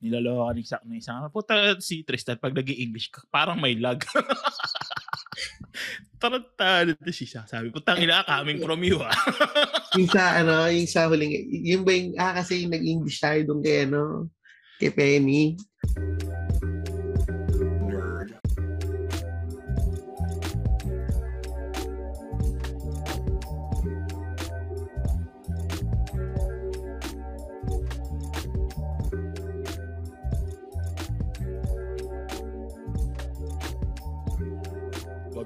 [0.00, 4.00] Niloloko ka ni Sak na isang, puta si Tristan, pag nag english parang may lag.
[6.20, 7.48] Tarantado to si Sak.
[7.48, 9.12] Sabi, putang ina, coming from you ah.
[9.96, 11.32] yung sa, ano, yung sa huling,
[11.64, 14.32] yung ba yung, ah, kasi nag-English tayo doon kay, ano,
[14.80, 15.56] kay Penny.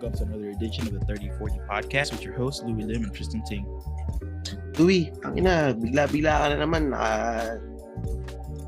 [0.04, 3.40] Welcome to another edition of the 3040 podcast with your host, Louis Lim and Tristan
[3.48, 3.64] Ting.
[4.76, 7.56] Louis, ang ina, bigla-bigla ka na naman, naka,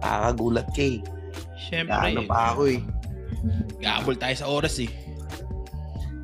[0.01, 0.99] nakakagulat ka eh.
[1.61, 1.93] Siyempre.
[1.93, 2.81] Ano pa ako eh.
[3.85, 4.89] Gabol tayo sa oras eh.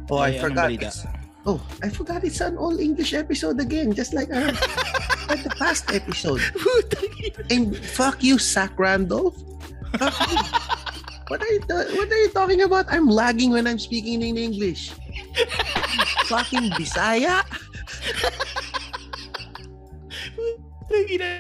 [0.09, 0.69] Oh, I Ay, anong forgot.
[0.81, 1.05] It's,
[1.45, 4.49] oh, I forgot it's an all English episode again, just like our,
[5.29, 6.41] like the past episode.
[7.53, 9.37] And fuck you, Zach Randolph.
[11.33, 12.93] What are you ta- What are you talking about?
[12.93, 14.93] I'm lagging when I'm speaking in English.
[16.29, 17.41] Fucking Bisaya.
[20.83, 21.31] Putang ina.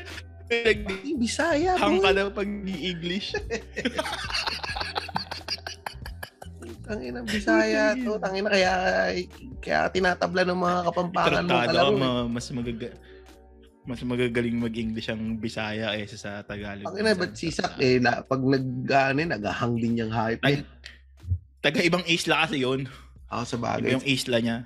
[0.52, 2.12] Nag- Fucking Bisaya, boy.
[2.12, 3.32] daw pag english
[6.82, 8.20] Tangina Bisaya to.
[8.20, 8.72] Tangina kaya
[9.64, 11.96] kaya tinatabla ng mga kapampangan mo eh.
[11.96, 12.90] ma- mas magaga
[13.82, 16.86] mas magagaling mag-English ang Bisaya kaysa sa Tagalog.
[16.86, 20.38] Tangina, ba't si Zach eh, na, pag nag, ano, eh, naghahang din yung hype.
[20.38, 20.70] Nag-
[21.58, 22.86] Taga ibang isla kasi yun.
[23.32, 23.90] Ako sa Iba bagay.
[23.96, 24.56] yung isla niya.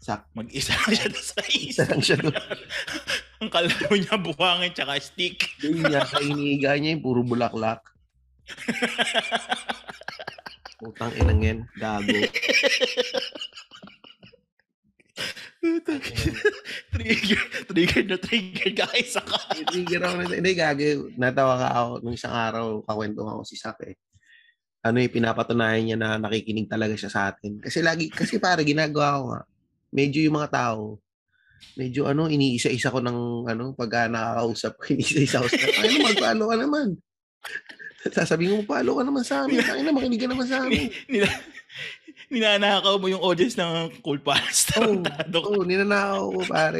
[0.00, 1.84] Zach, Mag-isa lang siya sa isla.
[1.92, 2.32] lang siya doon.
[3.44, 5.44] ang kalaro niya buhangin tsaka stick.
[5.60, 7.84] Yun niya, sa iniiga niya yung puro bulaklak.
[10.80, 12.08] Utang inang yan, gago.
[16.96, 17.36] trigger,
[17.68, 19.36] trigger na trigger ka isa ka.
[19.68, 21.12] Trigger ako na, hindi gago.
[21.20, 24.00] Natawa ka ako nung isang araw, kakwento ako si Zach eh.
[24.80, 27.60] Ano yung pinapatunayan niya na nakikinig talaga siya sa atin.
[27.60, 29.42] Kasi lagi, kasi pare, ginagawa ko nga.
[29.92, 30.96] Medyo yung mga tao,
[31.76, 36.46] medyo ano, iniisa-isa ko ng ano, pag uh, nakakausap ko, iniisa-isa ko sa ano, mag-follow
[36.48, 36.88] ka naman.
[38.16, 39.60] Sasabihin mo, follow ka naman sa amin.
[39.60, 40.88] Ay na, makinig ka naman sa amin.
[41.12, 41.28] Nila,
[42.32, 44.72] ninanakaw mo yung audience ng Cool Pals.
[44.80, 45.28] Oo, ka.
[45.36, 46.78] oh, ninanakaw ko pare.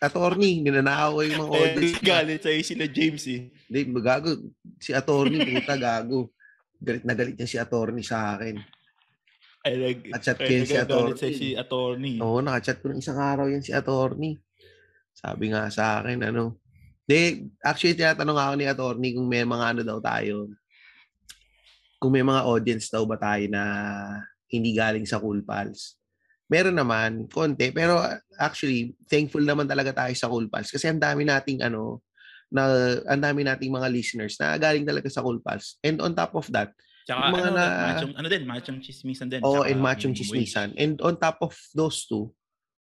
[0.00, 2.00] Attorney, ninanakaw ko yung mga Eh, audience.
[2.00, 3.52] galit sa'yo sila James eh.
[3.68, 4.30] Hindi, gago.
[4.80, 6.32] Si attorney, puta, gago.
[6.82, 8.58] Galit na galit niya si attorney sa akin.
[9.62, 11.32] Ay, nag, At-chat ay, kayo si attorney.
[11.38, 12.16] si attorney.
[12.18, 14.42] Oo, nakachat ko ng isang araw yan si attorney.
[15.14, 16.58] Sabi nga sa akin, ano.
[17.06, 20.50] De, actually, tinatanong ako ni attorney kung may mga ano daw tayo.
[22.02, 23.62] Kung may mga audience daw ba tayo na
[24.50, 25.94] hindi galing sa Cool Pals.
[26.50, 27.70] Meron naman, konti.
[27.70, 28.02] Pero
[28.42, 30.74] actually, thankful naman talaga tayo sa Cool Pals.
[30.74, 32.02] Kasi ang dami nating ano,
[32.52, 32.64] na
[33.08, 35.80] ang dami nating mga listeners na galing talaga sa Cool Pals.
[35.80, 39.40] And on top of that, Tsaka mga ano, na- machong, ano din, machong chismisan din.
[39.42, 40.68] oh, and machong minimum chismisan.
[40.70, 40.78] wage.
[40.78, 42.30] And on top of those two,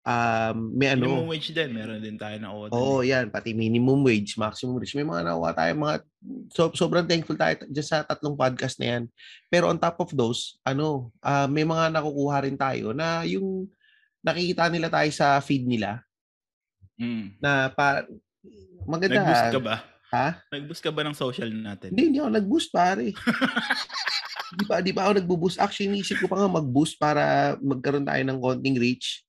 [0.07, 2.71] um, may Minimum ano, wage din, meron din tayo na order.
[2.71, 3.27] Oo, yan.
[3.27, 4.95] Pati minimum wage, maximum wage.
[4.95, 5.95] May mga nakuha tayo, mga,
[6.55, 9.03] so, sobrang thankful tayo dyan sa tatlong podcast na yan.
[9.51, 13.67] Pero on top of those, ano, ah, may mga nakukuha rin tayo na yung
[14.23, 16.03] nakikita nila tayo sa feed nila
[16.97, 17.37] Mm.
[17.39, 18.07] na pa,
[18.85, 19.21] maganda.
[19.21, 19.77] Nag-boost ka ba?
[20.07, 20.27] Ha?
[20.49, 21.91] Nag-boost ka ba ng social natin?
[21.91, 23.11] Hindi, hindi ako nag-boost, pare.
[24.55, 25.59] di pa, di pa ako nagbo-boost.
[25.59, 27.23] Actually, iniisip ko pa nga mag-boost para
[27.59, 29.27] magkaroon tayo ng konting reach.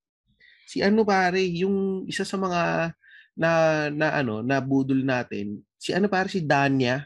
[0.67, 2.93] Si ano pare, yung isa sa mga
[3.33, 3.49] na
[3.89, 5.61] na ano, na budol natin.
[5.77, 7.05] Si ano pare si Danya,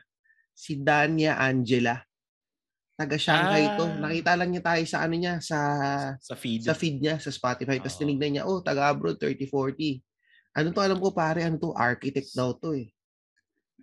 [0.51, 1.99] si Danya Angela.
[2.95, 3.75] Taga Shanghai Ah.
[3.75, 3.85] to.
[3.97, 5.59] Nakita lang niya tayo sa ano niya sa
[6.19, 6.61] Sa feed.
[6.63, 7.79] sa feed niya sa Spotify.
[7.79, 8.01] Tapos Oo.
[8.01, 10.03] tinignan niya, oh, taga abroad 3040.
[10.51, 12.91] Ano to alam ko pare, ano to architect daw to eh.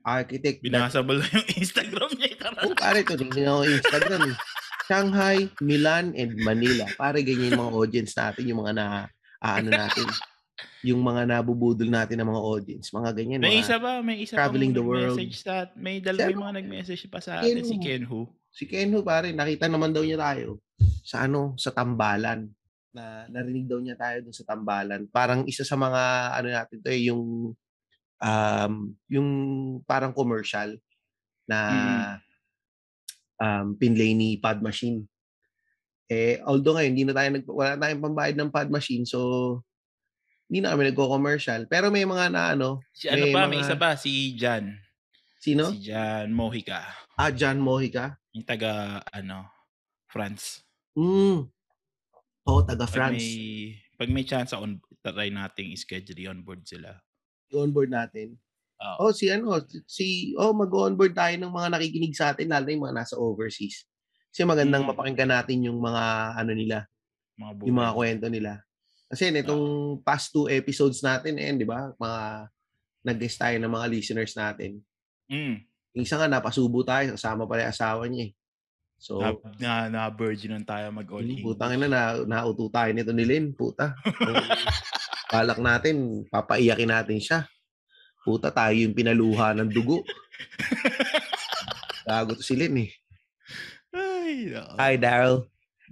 [0.05, 0.61] Architect.
[0.63, 2.37] Binasa mo lang yung Instagram niya.
[2.39, 2.61] Tara.
[2.65, 4.37] Oh, pare, ito din yung Instagram eh.
[4.89, 6.89] Shanghai, Milan, and Manila.
[6.97, 8.85] Pare, ganyan yung mga audience natin, yung mga na,
[9.45, 10.09] ah, ano natin,
[10.81, 12.87] yung mga nabubudol natin ng mga audience.
[12.89, 13.41] Mga ganyan.
[13.45, 14.01] May mga, isa ba?
[14.01, 15.13] May isa Traveling pa the world.
[15.13, 16.41] message sa may dalawa Sino?
[16.41, 17.85] mga nag-message pa sa atin si Sino?
[17.85, 18.21] Ken Hu.
[18.49, 20.57] Si Kenho, pare, nakita naman daw niya tayo
[21.05, 22.49] sa ano, sa tambalan.
[22.93, 25.05] Na narinig daw niya tayo dun sa tambalan.
[25.13, 26.03] Parang isa sa mga
[26.35, 27.53] ano natin to eh, yung
[28.19, 28.73] um,
[29.07, 29.29] yung
[29.85, 30.75] parang commercial
[31.47, 31.61] na
[33.39, 35.07] um, pinlay ni Pad Machine.
[36.09, 39.21] Eh, although ngayon, hindi na tayo nag, wala tayong pambayad ng Pad Machine, so
[40.49, 41.69] hindi na kami nagko-commercial.
[41.69, 44.73] Pero may mga na ano, Si ano May pa, may mga- isa pa si Jan.
[45.39, 45.69] sino?
[45.71, 46.89] Si Jan Mojica.
[47.15, 48.17] Ah, John Mojica.
[48.33, 49.45] Yung taga ano,
[50.09, 50.65] France.
[50.97, 51.47] Mm.
[52.49, 53.29] Oo, taga Pag may
[53.99, 56.91] pag may chance on try nating i-schedule on board sila.
[57.53, 58.37] i-onboard natin.
[58.79, 59.11] Oo.
[59.11, 59.59] Oh, si ano,
[59.89, 63.85] si oh mag-onboard tayo ng mga nakikinig sa atin lalo yung mga nasa overseas.
[64.31, 64.91] Kasi magandang Mm.
[64.95, 66.05] mapakinggan natin yung mga
[66.39, 66.79] ano nila,
[67.39, 68.53] Mga yung mga kwento nila.
[69.11, 69.65] Kasi nitong
[70.05, 71.93] past two episodes natin eh, 'di ba?
[71.97, 72.21] Mga
[73.09, 74.83] nag-guest tayo ng mga listeners natin.
[75.31, 75.69] Mm.
[75.97, 78.33] Isa nga napasubo tayo, kasama pala yung asawa niya eh.
[78.99, 81.47] So, Na, na, na virginan tayo mag all Hmm, English.
[81.47, 83.95] putang ina na nauto tayo nito ni Lynn, puta.
[85.33, 87.47] Balak natin, papaiyakin natin siya.
[88.27, 90.03] Puta tayo yung pinaluha ng dugo.
[92.09, 92.91] Gago to si Lynn eh.
[93.95, 94.75] Ay, nako.
[94.77, 95.37] Hi Daryl.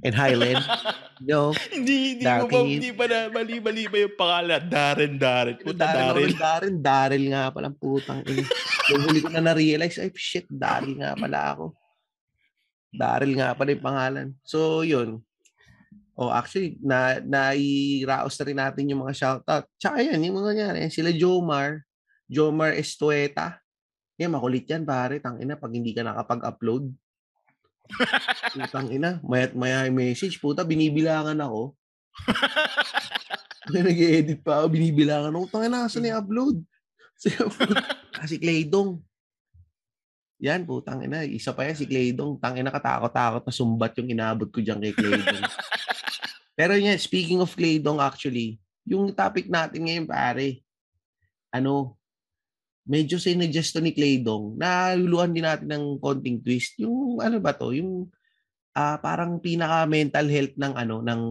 [0.02, 0.60] And hi Lynn.
[1.16, 1.48] No.
[1.72, 4.68] hindi, hindi mo ba, hindi pa na, mali-mali ba yung pangalan?
[4.68, 5.56] Darren, Darren.
[5.56, 6.12] Puta, Darren.
[6.12, 8.44] Daryl, Daryl, Daryl nga pala putang ina.
[8.92, 11.72] Nung huli ko na na-realize, ay shit, Daryl nga pala ako.
[12.96, 14.28] Daryl nga pala yung pangalan.
[14.42, 15.20] So, yun.
[16.16, 19.68] Oh, actually, na nairaos na rin natin yung mga shoutout.
[19.76, 20.88] Tsaka yan, yung mga nangyari.
[20.88, 21.84] Sila Jomar,
[22.24, 23.60] Jomar Estueta.
[24.16, 25.20] Yan, makulit yan, pare.
[25.20, 26.88] Tangina, pag hindi ka nakapag-upload.
[28.56, 30.40] Putang ina, mayat maya message.
[30.40, 31.76] Puta, binibilangan ako.
[33.76, 35.44] Nag-edit pa ako, binibilangan ako.
[35.52, 36.64] Tangina, nasa na upload?
[38.30, 39.04] si Claydong.
[40.46, 41.26] Yan, putang ina.
[41.26, 42.38] Isa pa yan, si Claydong.
[42.38, 45.42] Tangina, katakot-takot na sumbat yung inabot ko dyan kay Claydong.
[46.58, 50.62] Pero yan, speaking of Claydong actually, yung topic natin ngayon, pare,
[51.50, 51.98] ano,
[52.86, 56.78] medyo sinuggest to ni Claydong, naluluhan din natin ng konting twist.
[56.78, 58.06] Yung, ano ba to, yung
[58.70, 61.22] ah, parang pinaka-mental health ng, ano, ng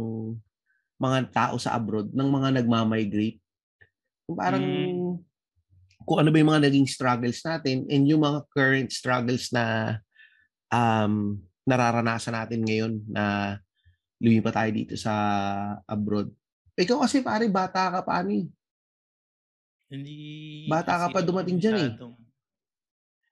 [1.00, 3.40] mga tao sa abroad, ng mga nagmamigrate.
[4.28, 4.95] Yung parang, Mm.
[6.06, 9.98] Kung ano ba yung mga naging struggles natin and yung mga current struggles na
[10.70, 11.36] um,
[11.66, 13.58] nararanasan natin ngayon na
[14.22, 15.14] lumipat tayo dito sa
[15.84, 16.30] abroad.
[16.78, 18.46] Ikaw kasi pare, bata ka pa ano eh.
[19.86, 20.18] Hindi
[20.66, 21.92] Bata ka pa dumating dyan eh.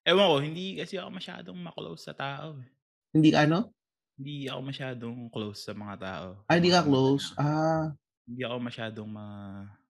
[0.04, 2.60] Ewan ko, hindi kasi ako masyadong maklose sa tao.
[2.60, 2.68] eh.
[3.16, 3.72] Hindi ka ano?
[4.14, 6.28] Hindi ako masyadong close sa mga tao.
[6.46, 7.34] Ah, hindi ka close.
[7.34, 7.90] Ah,
[8.24, 9.26] Hindi ako masyadong ma...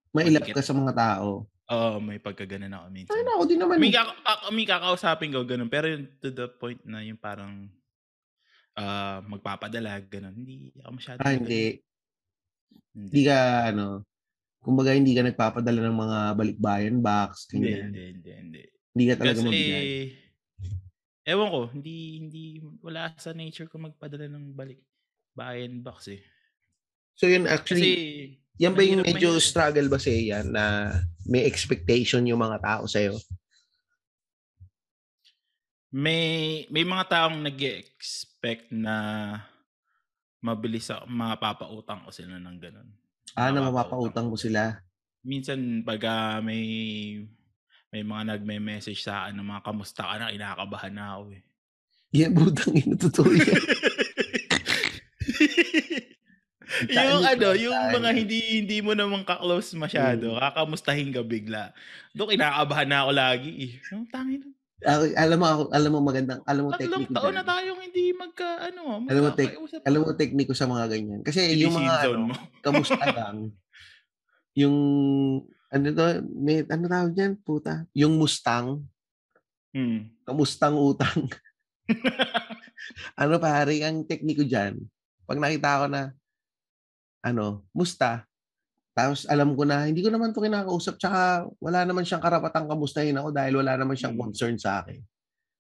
[0.10, 0.56] may ilap Matikit.
[0.56, 1.44] ka sa mga tao.
[1.74, 3.18] Oo, may pagkaganan ako minsan.
[3.18, 3.82] Ay, ako din naman.
[3.82, 3.98] May, eh.
[3.98, 5.74] kaka- ka- may kakausapin ko, ganun.
[5.74, 7.66] Pero yung to the point na yung parang
[8.78, 10.34] ah magpapadala, ganun.
[10.38, 11.26] Hindi ako masyadong...
[11.26, 11.82] Ah, hindi.
[12.94, 13.10] Hindi.
[13.10, 13.38] Hindi ka,
[13.74, 13.86] ano,
[14.62, 17.84] kumbaga hindi ka nagpapadala ng mga balikbayan box, Hindi, ganyan.
[17.90, 18.64] hindi, hindi, hindi.
[18.94, 19.88] Hindi ka talaga Kasi, mabigay.
[21.26, 22.44] ewan ko, hindi, hindi,
[22.82, 24.82] wala sa nature ko magpadala ng balik
[25.34, 26.22] bayan box eh.
[27.18, 27.96] So yun, Kasi, actually,
[28.62, 30.94] yan ba yung medyo struggle ba sa yan na
[31.26, 33.18] may expectation yung mga tao sa'yo?
[35.94, 39.38] may, may mga taong nag expect na
[40.42, 42.90] mabilis ako, mapapautang ko sila ng ganun.
[43.38, 44.82] Ah, na Mapapautang mo sila.
[45.22, 46.66] Minsan, pag ah, may,
[47.94, 51.42] may mga nagme-message sa akin ng mga kamusta ka na, inakabahan na ako eh.
[52.18, 53.54] Yan, butang ina, totoo yan.
[56.88, 60.40] yung ano, yung mga hindi hindi mo naman ka-close masyado, Mm.
[60.42, 61.70] kakamustahin ka bigla.
[62.12, 63.74] Doon kinakabahan na ako lagi eh.
[63.92, 64.42] Ang tangin.
[64.84, 68.06] Ah, alam mo, ako- alam mo magandang, alam mo Tatlong technique taon na tayong hindi
[68.12, 69.56] magka, ano, Alam mo, tek-.
[69.88, 71.22] Alam mo technique ko sa mga ganyan.
[71.24, 73.38] Kasi Hindi yung mga, ano, kamusta lang,
[74.54, 74.76] yung,
[75.72, 76.06] ano to,
[76.36, 77.88] may, ano tawag dyan, puta?
[77.96, 78.84] Yung Mustang,
[79.72, 80.06] Hmm.
[80.22, 81.26] kamustang utang.
[83.18, 84.78] ano pare, ang technique ko dyan,
[85.24, 86.12] pag nakita ko na,
[87.24, 88.28] ano, musta,
[88.94, 93.18] tapos alam ko na, hindi ko naman to kinakausap, tsaka wala naman siyang karapatang kamustahin
[93.18, 94.22] ako dahil wala naman siyang Mm.
[94.22, 95.02] concern sa akin.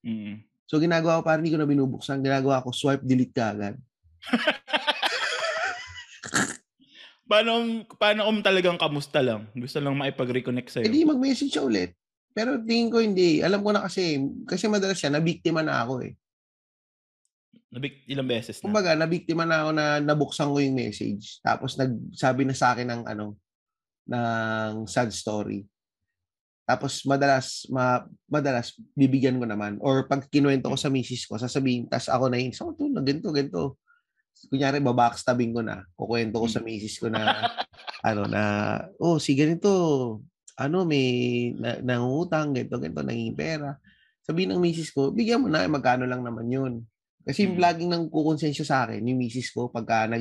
[0.06, 0.46] Mm.
[0.70, 3.76] So ginagawa ko, parang hindi ko na binubuksan, ginagawa ko, swipe delete ka agad.
[7.24, 9.48] Paano, paano kung talagang kamusta lang?
[9.56, 10.86] Gusto lang maipag-reconnect sa'yo.
[10.86, 11.96] Eh di mag-message siya ulit.
[12.36, 13.40] Pero tingin ko hindi.
[13.42, 16.14] Alam ko na kasi, kasi madalas siya, nabiktima na ako eh.
[17.74, 18.70] Nabik, ilang beses na.
[18.70, 21.42] Kumbaga, nabiktima na ako na nabuksan ko yung message.
[21.42, 23.34] Tapos nagsabi na sa akin ng ano,
[24.06, 25.66] ng sad story.
[26.64, 29.82] Tapos madalas, ma, madalas bibigyan ko naman.
[29.82, 33.34] Or pag kinuwento ko sa misis ko, sasabihin, tas ako na yun, so, to, ganito,
[33.34, 33.82] ganito.
[34.54, 35.82] Kunyari, babackstabbing ko na.
[35.98, 37.50] Kukwento ko sa misis ko na,
[38.08, 38.44] ano, na,
[39.02, 39.72] oh, si ganito,
[40.56, 43.76] ano, may na, nangungutang, ganito, ganito, nanging pera.
[44.24, 46.74] Sabihin ng misis ko, bigyan mo na, magkano lang naman yun.
[47.24, 47.64] Kasi yung Mm.
[47.64, 50.20] laging nang kukonsensya sa akin, yung misis ko, pagka nag,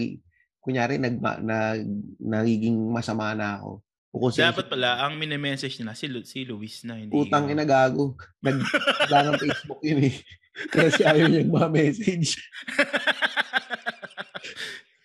[0.59, 1.83] kunyari, nag, nag,
[2.19, 3.83] nagiging masama na ako.
[4.11, 4.53] Kukonsensya.
[4.53, 6.97] Dapat pala, ang mini-message nila, si, Lu- si Luis na.
[6.97, 8.15] Hindi Utang ina gago.
[8.41, 8.61] Nag,
[9.09, 10.17] ng Facebook yun eh.
[10.69, 12.37] Kasi ayaw niyang ma-message.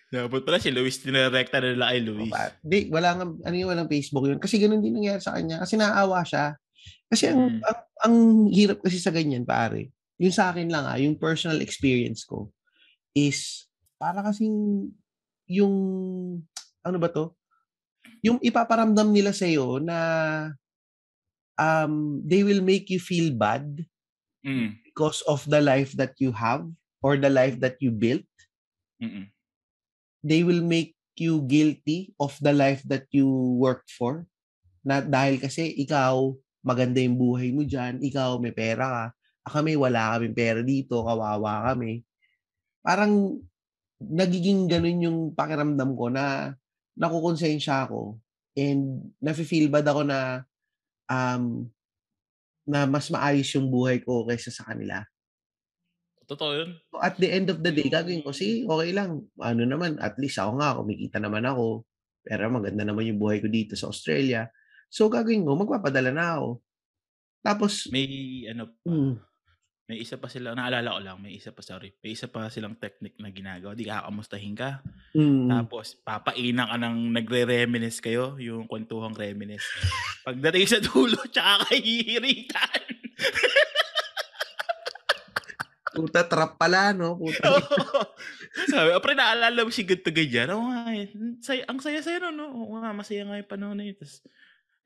[0.08, 2.32] Dapat pala si Luis, tinirekta nila kay Luis.
[2.32, 4.40] Pa- Di, wala nga, ano yun, walang Facebook yun.
[4.40, 5.60] Kasi ganun din nangyari sa kanya.
[5.60, 6.56] Kasi naawa siya.
[7.08, 7.60] Kasi ang, Mm.
[7.60, 8.14] ang, ang
[8.48, 9.92] hirap kasi sa ganyan, pare.
[10.18, 12.50] Yung sa akin lang, ah, yung personal experience ko
[13.14, 13.66] is
[13.98, 14.90] para kasing
[15.48, 15.74] yung
[16.84, 17.34] ano ba to?
[18.22, 19.46] Yung ipaparamdam nila sa
[19.82, 19.98] na
[21.58, 23.86] um they will make you feel bad
[24.46, 24.78] Mm.
[24.86, 26.62] because of the life that you have
[27.02, 28.24] or the life that you built.
[29.02, 29.34] Mm.
[30.22, 33.26] They will make you guilty of the life that you
[33.58, 34.30] worked for.
[34.86, 39.04] Na dahil kasi ikaw maganda yung buhay mo diyan, ikaw may pera ka,
[39.48, 42.04] kami wala kaming pera dito, kawawa kami.
[42.84, 43.40] Parang
[43.98, 46.54] nagiging ganun yung pakiramdam ko na
[46.94, 48.18] nakukonsensya ako
[48.54, 50.46] and nafe-feel bad ako na
[51.10, 51.66] um
[52.68, 55.00] na mas maayos yung buhay ko kaysa sa kanila.
[56.28, 56.70] Totoo yun.
[56.92, 59.24] So at the end of the day, gagawin ko, sige, okay lang.
[59.40, 61.88] Ano naman, at least ako nga, kumikita naman ako.
[62.20, 64.44] Pero maganda naman yung buhay ko dito sa Australia.
[64.92, 66.60] So gagawin ko, magpapadala na ako.
[67.40, 69.14] Tapos, May ano pa, mm,
[69.88, 72.76] may isa pa sila, naalala ko lang, may isa pa, sorry, may isa pa silang
[72.76, 73.72] technique na ginagawa.
[73.72, 74.84] Di kakamustahin ka.
[75.16, 79.64] mm, Tapos, papainan ka ng nagre-reminisce kayo, yung kwentuhang reminisce.
[80.28, 82.84] Pagdating sa dulo, tsaka kahihiritan.
[85.88, 87.16] puta trap pala, no?
[87.16, 87.48] Puta.
[88.70, 90.52] Sabi, oh, pre, naalala mo si ganito ganyan.
[90.52, 91.08] Oo nga, eh.
[91.40, 92.52] Say, ang saya-saya no, no?
[92.52, 93.96] Oo nga, masaya nga yung panahon na yun.
[93.96, 94.20] Tapos,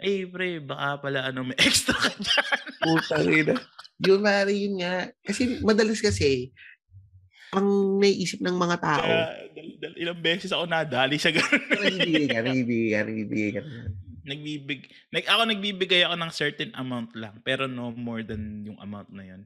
[0.03, 2.47] ay, pre, baka pala, ano, may extra ka dyan.
[2.83, 3.47] Puta rin.
[4.03, 5.09] Yun, mari, yun nga.
[5.23, 6.51] Kasi, madalas kasi,
[7.53, 11.61] ang naiisip ng mga tao, Kaya, dal, dal, ilang beses ako nadali sa ganun.
[11.85, 13.63] nagbibigay ka, nagbibigay ka, nagbibigay ka.
[14.25, 14.81] nagbibig,
[15.13, 19.25] nag, ako nagbibigay ako ng certain amount lang, pero no more than yung amount na
[19.29, 19.43] yun.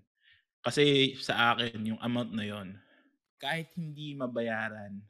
[0.63, 2.79] Kasi sa akin, yung amount na yun,
[3.43, 5.03] kahit hindi mabayaran,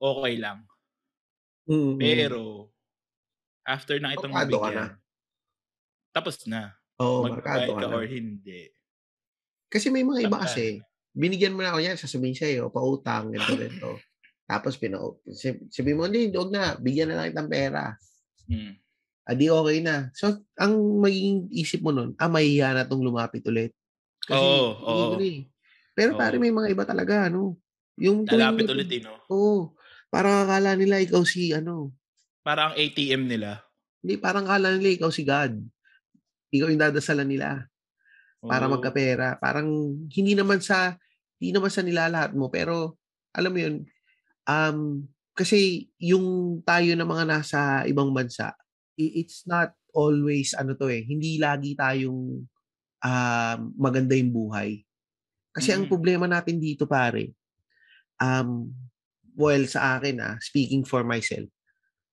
[0.00, 0.64] okay lang.
[1.68, 2.71] Mm, Pero,
[3.66, 4.90] after na itong Markado ka mabigyan,
[6.12, 6.76] tapos na.
[7.00, 7.96] Oo, markado Magbayad ka na.
[7.96, 8.60] or hindi.
[9.72, 10.84] Kasi may mga iba kasi,
[11.16, 13.90] binigyan mo na ako yan, sasabihin sa'yo, pautang, ganito, ganito.
[14.44, 15.00] Tapos, pina,
[15.72, 17.96] sabi mo, hindi, huwag na, bigyan na lang kitang pera.
[18.52, 18.76] Mm.
[19.24, 20.12] Adi okay na.
[20.12, 23.72] So, ang magiging isip mo nun, ah, mahihiya na itong lumapit ulit.
[24.28, 25.16] Kasi, Oo, hindi oo.
[25.16, 25.40] na eh.
[25.96, 26.20] Pero Oo.
[26.20, 27.56] pare, may mga iba talaga, ano,
[27.96, 29.16] yung Lalapit ulit eh, no?
[29.32, 29.72] Oo.
[30.12, 31.96] Parang akala nila ikaw si, ano,
[32.42, 33.62] Para ang ATM nila.
[34.02, 35.62] hindi, parang akala nila ikaw si God.
[36.50, 37.70] Ikaw yung dadasalan nila.
[38.42, 38.74] para Oo.
[38.74, 39.38] magkapera.
[39.38, 39.70] Parang
[40.10, 40.98] hindi naman sa
[41.38, 42.98] hindi naman sa nilalahat mo pero
[43.34, 43.86] alam mo yun
[44.50, 45.06] um
[45.38, 48.50] kasi yung tayo na mga nasa ibang bansa
[48.98, 52.42] it's not always ano to eh hindi lagi tayong
[53.02, 54.82] um maganda yung buhay.
[55.54, 55.90] Kasi ang Mm.
[55.90, 57.30] problema natin dito pare
[58.18, 58.74] um
[59.38, 61.46] well sa akin ah speaking for myself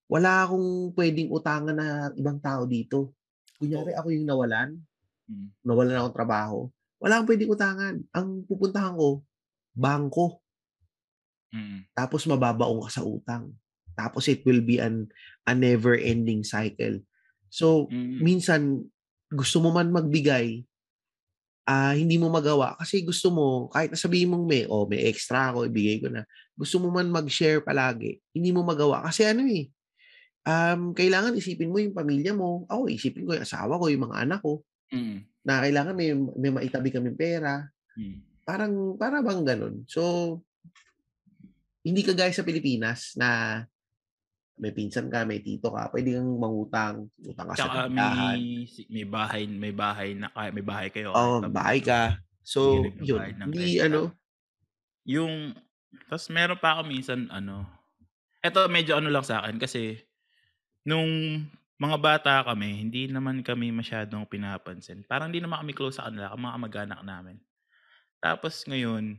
[0.09, 1.87] wala akong pwedeng utangan na
[2.17, 3.13] ibang tao dito.
[3.61, 4.69] Kunyari ako yung nawalan,
[5.29, 5.53] Mm.
[5.61, 6.59] nawalan akong trabaho,
[6.97, 7.95] wala akong pwedeng utangan.
[8.17, 9.21] Ang pupuntahan ko,
[9.77, 10.41] bangko.
[11.53, 11.85] Mm.
[11.93, 13.53] Tapos mababaong ka sa utang.
[13.93, 15.09] Tapos it will be an
[15.45, 17.01] a never-ending cycle.
[17.49, 18.17] So, Mm.
[18.21, 18.61] minsan,
[19.29, 20.65] gusto mo man magbigay,
[21.69, 22.73] ah hindi mo magawa.
[22.81, 26.25] Kasi gusto mo, kahit sabihin mong may, oh, may extra ako, ibigay ko na.
[26.57, 29.05] Gusto mo man mag-share palagi, hindi mo magawa.
[29.05, 29.69] Kasi ano eh,
[30.46, 32.63] um, kailangan isipin mo yung pamilya mo.
[32.69, 35.22] Ako, isipin ko yung asawa ko, yung mga anak ko Mm.
[35.46, 37.62] na kailangan may, may maitabi kami pera.
[37.93, 38.25] Mm.
[38.41, 39.86] Parang, para bang ganun.
[39.86, 40.41] So,
[41.86, 43.62] hindi ka gaya sa Pilipinas na
[44.60, 48.36] may pinsan ka, may tito ka, pwede kang mangutang, utang ka sa tindahan.
[48.36, 51.15] may, may bahay, may bahay na kaya may bahay kayo.
[51.15, 52.01] Oo, kahit bahay ka.
[52.43, 53.39] So, yun.
[53.39, 54.12] Hindi, ano,
[55.08, 55.53] Yung,
[56.10, 57.63] tapos meron pa ako minsan, ano,
[58.41, 60.01] eto medyo ano lang sa akin kasi,
[60.83, 61.43] nung
[61.79, 65.07] mga bata kami, hindi naman kami masyadong pinapansin.
[65.07, 67.38] Parang hindi naman kami close sa kanila, mga kamag-anak namin.
[68.19, 69.15] Tapos ngayon,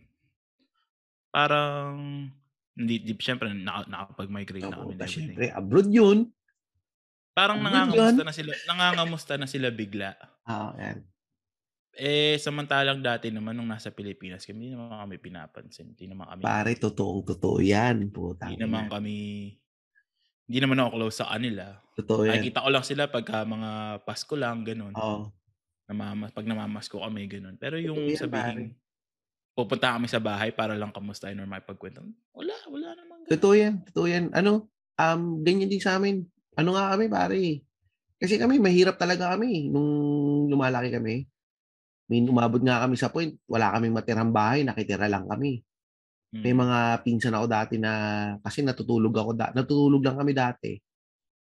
[1.33, 2.29] parang,
[2.77, 4.93] hindi, di, syempre, naka, nakapag-migrate na kami.
[4.93, 5.33] everything.
[5.33, 6.19] syempre, abroad yun.
[7.33, 8.29] Parang abroad nangangamusta yun.
[8.29, 10.13] na sila, nangangamusta na sila bigla.
[10.45, 11.01] Ah, yan.
[11.97, 15.97] Eh, samantalang dati naman nung nasa Pilipinas kami, hindi naman kami pinapansin.
[15.97, 18.13] Hindi naman kami, Pare, totoong totoo yan.
[18.13, 18.47] Puta.
[18.47, 19.17] hindi naman kami,
[20.51, 21.79] hindi naman ako close sa kanila.
[21.95, 22.43] Totoo yan.
[22.43, 23.71] Nakikita ko lang sila pagka mga
[24.03, 24.91] Pasko lang, ganun.
[24.99, 25.31] Oo.
[25.87, 27.55] Namama, pag namamasko kami, ganun.
[27.55, 28.59] Pero yung Totoo yan, sabihin,
[29.55, 32.03] pupunta kami sa bahay para lang kamustahin or makipagkwento.
[32.35, 33.31] Wala, wala naman ganun.
[33.31, 33.75] Totoo yan.
[33.95, 34.25] Totoo yan.
[34.35, 34.67] Ano,
[34.99, 36.27] um, ganyan din sa amin.
[36.59, 37.63] Ano nga kami, pare.
[38.19, 41.31] Kasi kami, mahirap talaga kami nung lumalaki kami.
[42.11, 45.63] May umabot nga kami sa point, wala kaming matirang bahay, nakitira lang kami.
[46.31, 46.63] May Mm.
[46.63, 47.93] mga pinsan ako dati na,
[48.39, 50.79] kasi natutulog ako, da, natutulog lang kami dati.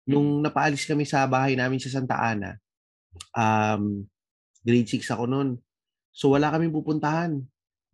[0.09, 2.57] Nung napaalis kami sa bahay namin sa Santa Ana,
[3.37, 4.03] um,
[4.65, 5.61] grade 6 ako noon.
[6.11, 7.37] So wala kaming pupuntahan.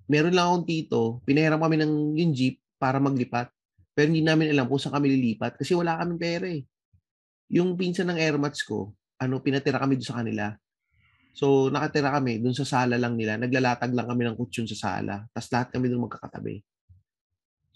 [0.08, 3.50] Meron lang akong tito, pinahiram kami ng yung jeep para maglipat.
[3.92, 6.62] Pero hindi namin alam kung saan kami lilipat kasi wala kaming pera eh.
[7.50, 10.54] Yung pinsan ng airmats ko, ano, pinatira kami doon sa kanila.
[11.34, 13.38] So, nakatira kami doon sa sala lang nila.
[13.38, 15.26] Naglalatag lang kami ng kutsyon sa sala.
[15.34, 16.62] Tapos lahat kami doon magkakatabi.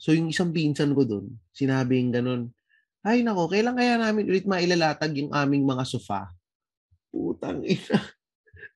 [0.03, 2.51] So, yung isang pinsan ko doon, sinabing ganun,
[3.07, 6.27] ay nako, kailan kaya namin ulit mailalatag yung aming mga sofa?
[7.15, 8.03] Putang ina.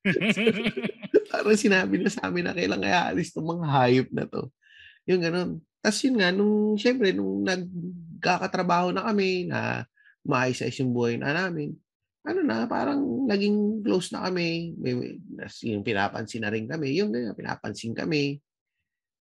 [1.34, 4.54] Parang sinabi na sa amin na kailan kaya alis tong mga hayop na to.
[5.10, 5.50] Yung ganun.
[5.82, 9.82] Tapos yun nga, nung, syempre, nung nagkakatrabaho na kami, na
[10.22, 11.74] maayos-ayos yung buhay na namin,
[12.26, 14.78] ano na, parang naging close na kami.
[14.78, 15.10] May, may,
[15.66, 16.94] yung pinapansin na rin kami.
[16.98, 18.42] Yung ganyan, pinapansin kami.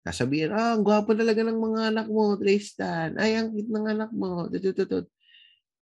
[0.05, 3.17] Sasabihin, ah, ang gwapo talaga ng mga anak mo, Tristan.
[3.17, 4.45] Ay, ang cute ng anak mo.
[4.53, 5.09] Tutututut.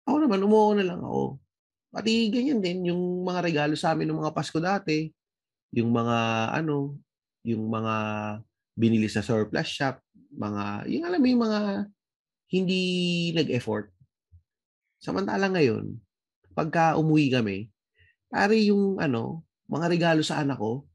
[0.04, 1.40] Ako naman, umuo na lang ako.
[1.88, 5.08] Pati ganyan din, yung mga regalo sa amin ng mga Pasko dati,
[5.72, 7.00] yung mga, ano,
[7.48, 7.94] yung mga
[8.76, 10.04] binili sa surplus shop,
[10.36, 11.60] mga, yung alam mo yung mga
[12.52, 12.82] hindi
[13.32, 13.88] nag-effort.
[15.00, 15.96] Samantala ngayon,
[16.52, 17.72] pagka umuwi kami,
[18.28, 20.89] pare yung ano, mga regalo sa anak ko,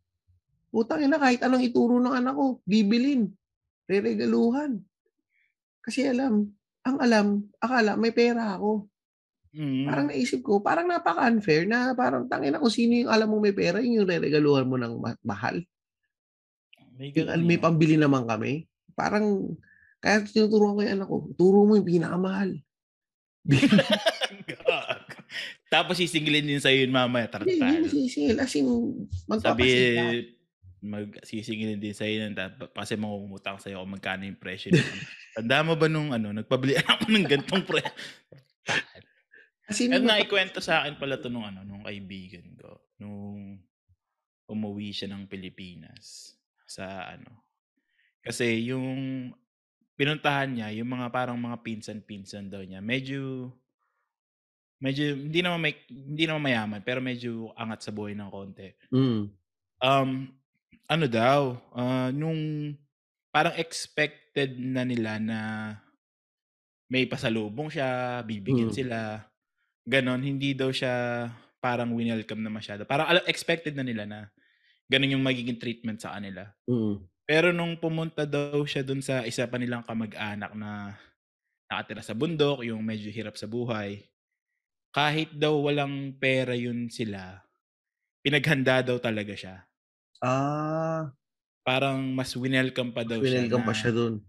[0.75, 3.31] putang ina kahit anong ituro ng anak ko, bibilin,
[3.87, 4.83] reregaluhan.
[5.79, 6.51] Kasi alam,
[6.83, 8.91] ang alam, akala may pera ako.
[9.55, 9.87] Mm.
[9.87, 13.79] Parang naisip ko, parang napaka-unfair na parang tangina kung sino yung alam mo may pera,
[13.79, 15.63] yun yung reregaluhan mo ng ma- mahal.
[16.99, 18.67] May Yung, may pambili naman kami.
[18.91, 19.55] Parang,
[20.03, 22.59] kaya tinuturuan ko yung anak ko, turo mo yung pinakamahal.
[25.71, 27.91] Tapos sisingilin din sa'yo yun mamaya, Hindi, hindi mo tartal.
[27.91, 28.37] sisingil.
[28.39, 28.67] As in,
[29.39, 29.67] Sabi,
[30.85, 31.21] magpapasit ka.
[31.21, 34.71] mag sisingilin din sa'yo tap- kasi mangungutang sa'yo kung magkano yung presyo.
[35.35, 37.81] Tanda mo ba nung ano, nagpabili ako ng gantong pre...
[39.65, 42.93] As in, At naikwento sa akin pala to nung ano, nung kaibigan ko.
[43.01, 43.57] Nung
[44.45, 46.37] umuwi siya ng Pilipinas
[46.69, 47.45] sa ano.
[48.21, 49.33] Kasi yung
[49.97, 53.49] pinuntahan niya, yung mga parang mga pinsan-pinsan daw niya, medyo
[54.81, 58.69] medyo hindi naman may hindi naman mayaman, pero medyo angat sa buhay ng konti.
[58.91, 59.23] Mm.
[59.81, 60.09] Um
[60.85, 61.41] ano daw,
[61.73, 62.73] ah, nung
[63.33, 65.39] parang expected na nila na
[66.89, 68.77] may pasalubong siya, bibigyan Mm.
[68.77, 68.99] sila.
[69.85, 71.27] Ganon, hindi daw siya
[71.61, 72.85] parang winelcome na masyado.
[72.85, 74.29] Parang expected na nila na
[74.89, 76.45] ganon yung magiging treatment sa kanila.
[76.69, 77.01] Mm.
[77.25, 80.93] Pero nung pumunta daw siya dun sa isa pa nilang kamag-anak na
[81.65, 84.05] nakatira sa bundok, yung medyo hirap sa buhay,
[84.93, 87.41] kahit daw walang pera yun sila,
[88.21, 89.65] pinaghanda daw talaga siya.
[90.25, 91.13] Ah,
[91.61, 93.41] Parang mas winelcome pa daw siya.
[93.41, 94.21] winelcome pa siya dun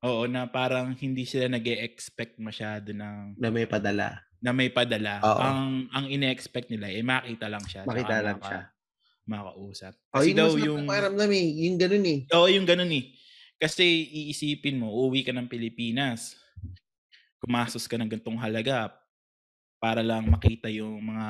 [0.00, 4.22] Oo, na parang hindi sila nag expect masyado ng na may padala.
[4.40, 5.20] na may padala.
[5.20, 5.38] Oo.
[5.38, 5.60] Ang
[5.90, 7.84] ang ine-expect nila eh makita lang siya.
[7.84, 8.60] Makita lang maka- siya.
[9.28, 9.92] Makausap.
[10.08, 11.46] Oh, Kasi yun daw mas yung pakiramdam eh.
[11.60, 12.18] Yung ganun eh.
[12.32, 13.04] Oo, yung ganun eh.
[13.54, 16.34] Kasi iisipin mo, uuwi ka ng Pilipinas.
[17.38, 18.90] Kumastos ka ng gantong halaga
[19.76, 21.28] para lang makita yung mga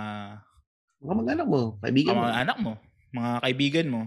[1.00, 2.22] Mga mag-anak mo, kaibigan mo.
[2.22, 2.72] mga anak mo,
[3.14, 4.02] mga kaibigan mo.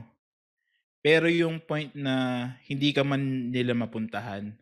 [1.04, 4.56] Pero yung point na hindi ka man nila mapuntahan,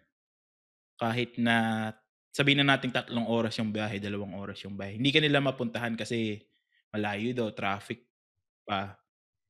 [0.98, 1.90] kahit na
[2.34, 5.94] sabihin na natin tatlong oras yung biyahe, dalawang oras yung biyahe, hindi ka nila mapuntahan
[5.98, 6.42] kasi
[6.94, 8.06] malayo daw, traffic
[8.66, 8.98] pa.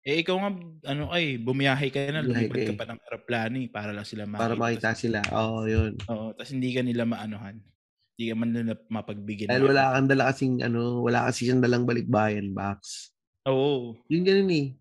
[0.04, 0.52] Eh ikaw nga,
[0.96, 4.42] ano ay, bumiyahe ka na, lumipad ka pa ng aeroplano eh, para lang sila makita.
[4.44, 5.20] Para makita sila.
[5.36, 5.94] Oo, yun.
[6.10, 7.62] Oo, tapos hindi ka nila maanuhan.
[8.18, 9.50] Hindi ka man nila mapagbigyan.
[9.54, 13.12] Dahil wala kang dala kasing ano, wala kasi siyang dalang balikbayan box.
[13.46, 13.98] Oo.
[14.10, 14.81] Yung ganun eh.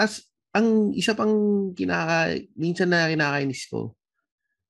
[0.00, 0.24] Tapos,
[0.56, 1.36] ang isa pang
[1.76, 3.92] kinaka, minsan na kinakainis ko,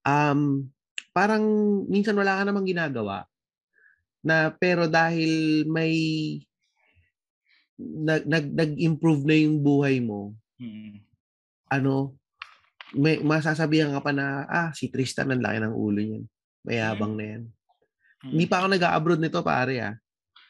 [0.02, 0.66] um,
[1.14, 1.46] parang
[1.86, 3.30] minsan wala ka namang ginagawa
[4.26, 5.94] na pero dahil may
[7.78, 11.00] nag, nag, nag-improve na yung buhay mo, Mm.
[11.70, 12.18] ano,
[12.92, 16.24] may masasabihan ka pa na, ah, si Tristan, ang laki ng ulo niyan.
[16.66, 17.42] Mayabang na yan.
[18.26, 18.30] Mm.
[18.34, 19.94] Hindi pa ako nag-abroad nito, pare, ah.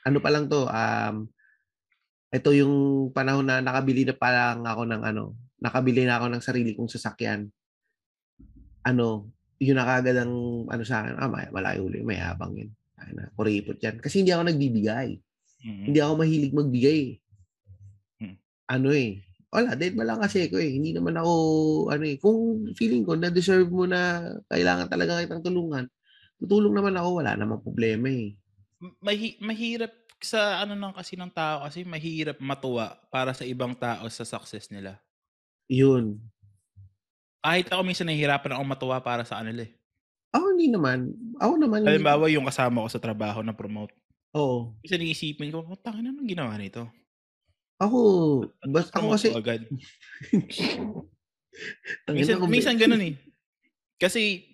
[0.08, 1.28] Ano pa lang to, um,
[2.30, 2.74] ito yung
[3.10, 6.90] panahon na nakabili na pa lang ako ng ano, nakabili na ako ng sarili kong
[6.90, 7.50] sasakyan.
[8.86, 9.28] Ano,
[9.60, 12.70] yun na kagad ang ano sa akin, ah, may- malayo ulit, may habang yun.
[12.96, 13.98] Ay na, kuripot yan.
[14.00, 15.20] Kasi hindi ako nagbibigay.
[15.60, 15.84] Mm.
[15.92, 17.00] Hindi ako mahilig magbigay.
[17.04, 17.16] eh.
[18.24, 18.36] Hmm.
[18.70, 19.20] Ano eh,
[19.52, 20.70] wala, dead ba lang kasi ko eh.
[20.72, 21.32] Hindi naman ako,
[21.92, 25.84] ano eh, kung feeling ko na deserve mo na kailangan talaga kitang tulungan,
[26.40, 28.32] tutulong naman ako, wala namang problema eh.
[29.04, 34.04] Mahi- mahirap sa ano nang kasi ng tao kasi mahirap matuwa para sa ibang tao
[34.12, 35.00] sa success nila.
[35.70, 36.20] Yun.
[37.40, 39.72] Kahit ako minsan nahihirapan ako matuwa para sa kanila eh.
[40.30, 41.10] Ako hindi naman.
[41.40, 41.82] Ako naman.
[41.82, 43.96] Halimbawa yung kasama ko sa trabaho na promote.
[44.36, 44.78] Oo.
[44.86, 46.86] Kasi naisipin ko, oh, tangin na ginawa nito.
[47.80, 47.98] Ako,
[48.68, 49.64] bas, ako kasi, agad.
[52.06, 53.14] Minsan, minsan ganun eh.
[53.98, 54.49] Kasi,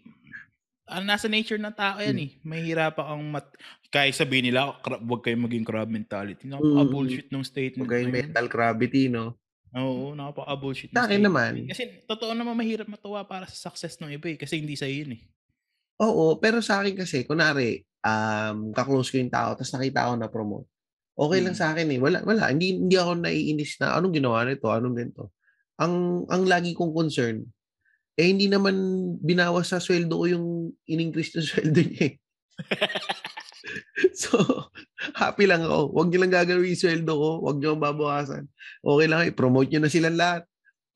[0.87, 2.25] ah, nasa nature ng tao yan Hmm.
[2.25, 2.31] eh.
[2.43, 3.47] Mahihirapan kang mat...
[3.87, 6.47] Kaya sabihin nila, "Cra- huwag kayo maging crab mentality.
[6.47, 7.81] Napaka-bullshit ng statement Hmm.
[7.83, 9.35] Huwag kayong mental gravity, no?
[9.75, 11.67] Oo, napaka-bullshit Sa akin naman.
[11.67, 14.39] Kasi totoo naman mahirap matuwa para sa success ng iba eh.
[14.39, 15.23] Kasi hindi sa'yo yun eh.
[15.99, 20.29] Oo, pero sa akin kasi, kunwari, um, kaklose ko yung tao, tapos nakita ko na
[20.29, 20.69] promote.
[21.17, 21.61] Okay lang Mm.
[21.61, 21.99] sa akin eh.
[21.99, 22.53] Wala, wala.
[22.53, 25.33] Hindi, hindi ako naiinis na anong ginawa nito, anong ganito.
[25.77, 25.95] Ang,
[26.29, 27.45] ang lagi kong concern,
[28.17, 28.75] eh hindi naman
[29.21, 30.47] binawas sa sweldo ko yung
[30.89, 32.15] in-increase ng sweldo niya eh.
[34.17, 34.37] so,
[35.13, 35.93] happy lang ako.
[35.93, 37.31] Huwag niyo lang gagawin yung sweldo ko.
[37.45, 38.49] Huwag niyo babawasan.
[38.81, 40.43] Okay lang, i-promote niyo na silang lahat.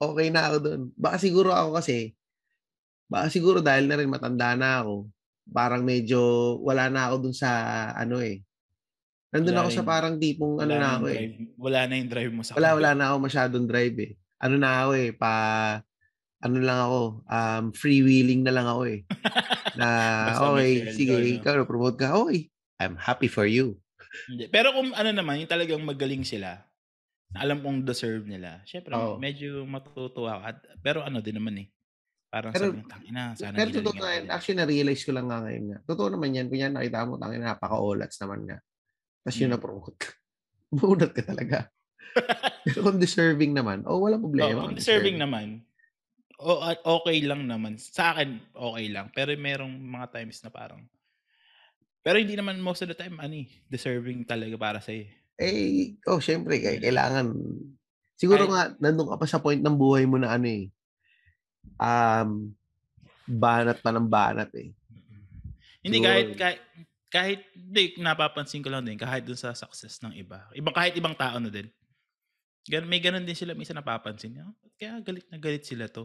[0.00, 0.80] Okay na ako doon.
[0.96, 2.16] Baka siguro ako kasi,
[3.04, 5.12] baka siguro dahil na rin matanda na ako,
[5.52, 6.20] parang medyo
[6.64, 7.50] wala na ako dun sa
[7.92, 8.40] ano eh.
[9.30, 11.18] Nandun Wala ako sa parang tipong ano na ako eh.
[11.20, 11.36] drive.
[11.54, 12.78] Wala na yung drive mo sa Wala, kanila.
[12.80, 14.12] wala na ako masyadong drive eh.
[14.40, 15.32] Ano na ako eh, pa,
[16.40, 19.00] ano lang ako, um, freewheeling na lang ako eh.
[19.80, 19.86] Na,
[20.52, 21.24] okay, sige, no?
[21.40, 22.48] ikaw na-promote ka, okay.
[22.80, 23.76] I'm happy for you.
[24.26, 24.48] Hindi.
[24.48, 26.64] Pero kung ano naman, yung talagang magaling sila,
[27.30, 29.20] na alam kong deserve nila, syempre, Oo.
[29.20, 30.48] medyo matutuwa ka.
[30.82, 31.68] Pero ano din naman eh.
[32.30, 35.26] Parang Pero- sabi tangina, sana Pero totoo na ko yan, nila." actually na-realize ko lang
[35.30, 35.78] nga ngayon nga.
[35.86, 38.58] Totoo naman yan, kunya nakita mo, tangin napaka-olats naman nga.
[39.22, 39.54] Tapos yun Mm.
[39.54, 40.08] na-promote ka.
[41.18, 41.58] Ka talaga.
[42.66, 44.66] Pero kung deserving naman, oh, wala problema.
[44.66, 45.62] Oo, kung deserving naman,
[46.40, 46.52] o,
[47.00, 47.76] okay lang naman.
[47.76, 49.12] Sa akin, okay lang.
[49.12, 50.80] Pero merong mga times na parang,
[52.00, 55.04] pero hindi naman most of the time, ano eh, deserving talaga para sa'yo.
[55.36, 57.36] Eh, oh, syempre, kailangan.
[58.16, 60.68] Siguro Kahit- nga, nandun ka pa sa point ng buhay mo na ano eh.
[61.80, 62.56] Um,
[63.28, 64.72] banat pa ng banat eh.
[65.80, 66.60] Hindi kahit kahit
[67.08, 70.44] kahit hindi napapansin ko lang din kahit dun sa success ng iba.
[70.52, 71.68] Ibang kahit ibang tao na din.
[72.68, 74.36] Gan may ganun din sila minsan napapansin.
[74.44, 76.04] Ah, kaya galit na galit sila to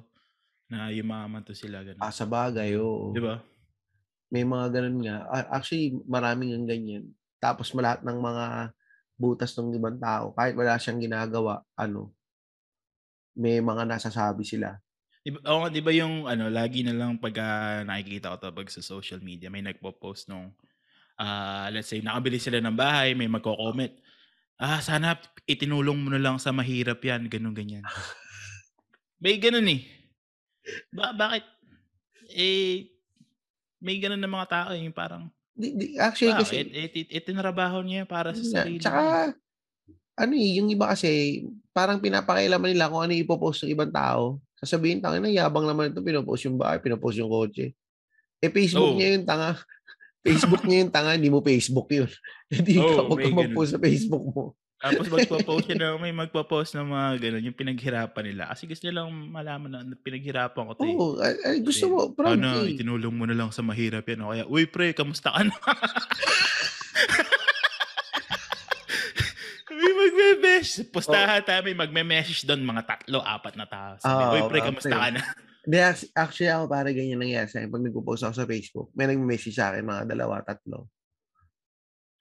[0.65, 2.01] na yumaman to sila ganun.
[2.01, 3.13] Ah, sa bagay, oo.
[3.13, 3.37] Di ba?
[4.33, 5.17] May mga ganun nga.
[5.29, 7.05] Ah, Actually, maraming ang ganyan.
[7.37, 8.45] Tapos malahat ng mga
[9.15, 12.11] butas ng ibang tao, kahit wala siyang ginagawa, ano,
[13.35, 14.79] may mga nasasabi sila.
[15.25, 18.37] Di ba, oo nga, di ba yung ano, lagi na lang pag ah, nakikita ko
[18.37, 20.53] to pag sa social media, may nagpo-post nung
[21.19, 23.93] ah, let's say nakabili sila ng bahay, may magko-comment.
[24.55, 27.83] Ah, sana itinulong mo na lang sa mahirap yan, ganun ganyan.
[29.23, 29.94] may ganun eh.
[30.93, 31.45] Ba bakit
[32.33, 32.89] eh
[33.79, 36.93] may ganun na mga tao eh, yung parang Di, di, actually, wow, kasi, it, it,
[36.99, 38.53] it, itinrabaho niya para sa nga.
[38.59, 39.23] sarili Tsaka, niya.
[40.19, 41.09] ano eh, yung iba kasi,
[41.71, 44.43] parang pinapakailaman nila kung ano yung ipopost ng ibang tao.
[44.59, 47.71] Sasabihin, tanga na, yabang naman ito, pinopost yung bahay, pinopost yung kotse.
[48.43, 48.99] Eh, Facebook Oo.
[48.99, 49.55] niya yung tanga.
[50.27, 52.11] Facebook niya yung tanga, hindi mo Facebook yun.
[52.51, 54.43] Hindi Oo, ka, huwag ka mag-post sa Facebook mo.
[54.75, 58.43] Tapos magpo-post siya na may magpo-post ng mga ganun, yung pinaghirapan nila.
[58.51, 60.95] Kasi gusto nilang malaman na pinaghirapan ko to eh.
[60.95, 62.75] Oo, ay, ay, gusto mo, proud ano, eh.
[62.75, 64.21] itinulong mo na lang sa mahirap yan.
[64.27, 65.55] O kaya, uy pre, kamusta ka na?
[69.75, 70.91] may magme-message.
[70.91, 73.95] Postahan tayo, may magme-message doon, mga tatlo, apat na tao.
[73.99, 75.21] Sabi, Oo, uy pre, kamusta ka na?
[75.65, 77.73] Hindi, ac- actually ako para ganyan nangyayari sa akin.
[77.73, 80.93] Pag nagpo-post ako sa Facebook, may nag-message sa akin, mga dalawa, tatlo.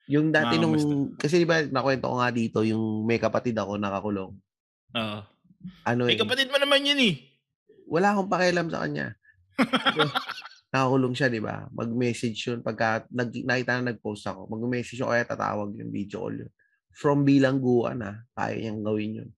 [0.05, 0.77] Yung dati nung,
[1.17, 4.31] kasi di ba, nakwento ko nga dito, yung may kapatid ako nakakulong.
[4.93, 5.19] Oo.
[5.81, 7.15] Ano May eh, kapatid mo naman yun eh.
[7.89, 9.17] wala akong pakialam sa kanya.
[9.57, 10.05] Pero,
[10.73, 11.65] nakakulong siya, di ba?
[11.73, 14.45] Mag-message yun pagka nag, nakita na nag-post ako.
[14.45, 16.51] Mag-message yun, kaya tatawag yung video call yun.
[16.93, 19.29] From bilangguan na, kaya niyang gawin yun.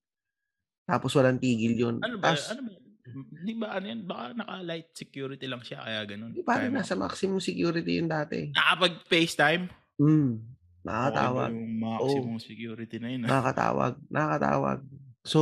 [0.84, 1.96] Tapos walang tigil yun.
[2.04, 2.36] Ano ba?
[2.36, 2.72] Tapos, ano ba?
[3.08, 4.02] Hindi ba ano yan?
[4.04, 6.36] Baka naka-light security lang siya, kaya ganun.
[6.36, 8.52] di parang Kaya mo- nasa maximum security yun dati.
[8.52, 9.64] Nakapag-FaceTime?
[9.96, 10.44] Hmm.
[10.88, 11.52] Okay Nakakatawag.
[11.52, 13.22] ba yung maximum security na yun?
[13.24, 13.28] ah?
[13.28, 13.94] Nakakatawag.
[14.08, 14.80] Nakakatawag.
[15.28, 15.40] So,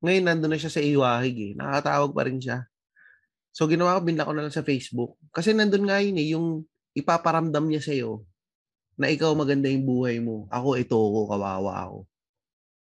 [0.00, 1.52] ngayon nandun na siya sa iwahig eh.
[1.58, 2.64] Nakakatawag pa rin siya.
[3.50, 5.18] So, ginawa ko, binla ko na lang sa Facebook.
[5.34, 6.62] Kasi nandun nga yun eh, yung
[6.94, 8.22] ipaparamdam niya sa'yo
[8.96, 10.46] na ikaw maganda yung buhay mo.
[10.48, 11.98] Ako, ito ko, kawawa ako.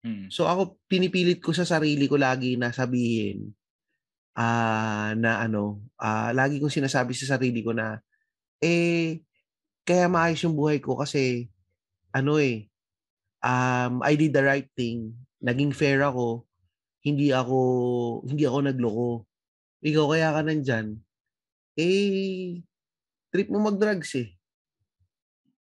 [0.04, 0.28] Hmm.
[0.34, 3.54] So, ako, pinipilit ko sa sarili ko lagi na sabihin
[4.34, 8.02] ah na ano, ah lagi kong sinasabi sa sarili ko na,
[8.58, 9.22] eh,
[9.84, 11.52] kaya maayos yung buhay ko kasi,
[12.16, 12.68] ano eh,
[13.44, 15.12] um, I did the right thing.
[15.44, 16.48] Naging fair ako.
[17.04, 17.58] Hindi ako,
[18.24, 19.10] hindi ako nagloko.
[19.84, 20.88] Ikaw kaya ka nandyan.
[21.76, 22.64] Eh,
[23.28, 24.32] trip mo mag-drugs eh.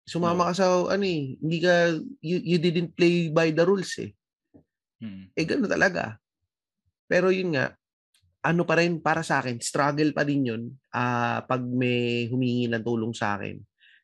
[0.05, 4.13] Sumama ka sa, ano eh, hindi ka, you, you didn't play by the rules eh.
[5.01, 5.33] Hmm.
[5.33, 6.21] Eh, gano'n talaga.
[7.09, 7.73] Pero yun nga,
[8.45, 12.85] ano pa rin para sa akin, struggle pa din yun ah, pag may humingi ng
[12.85, 13.57] tulong sa akin.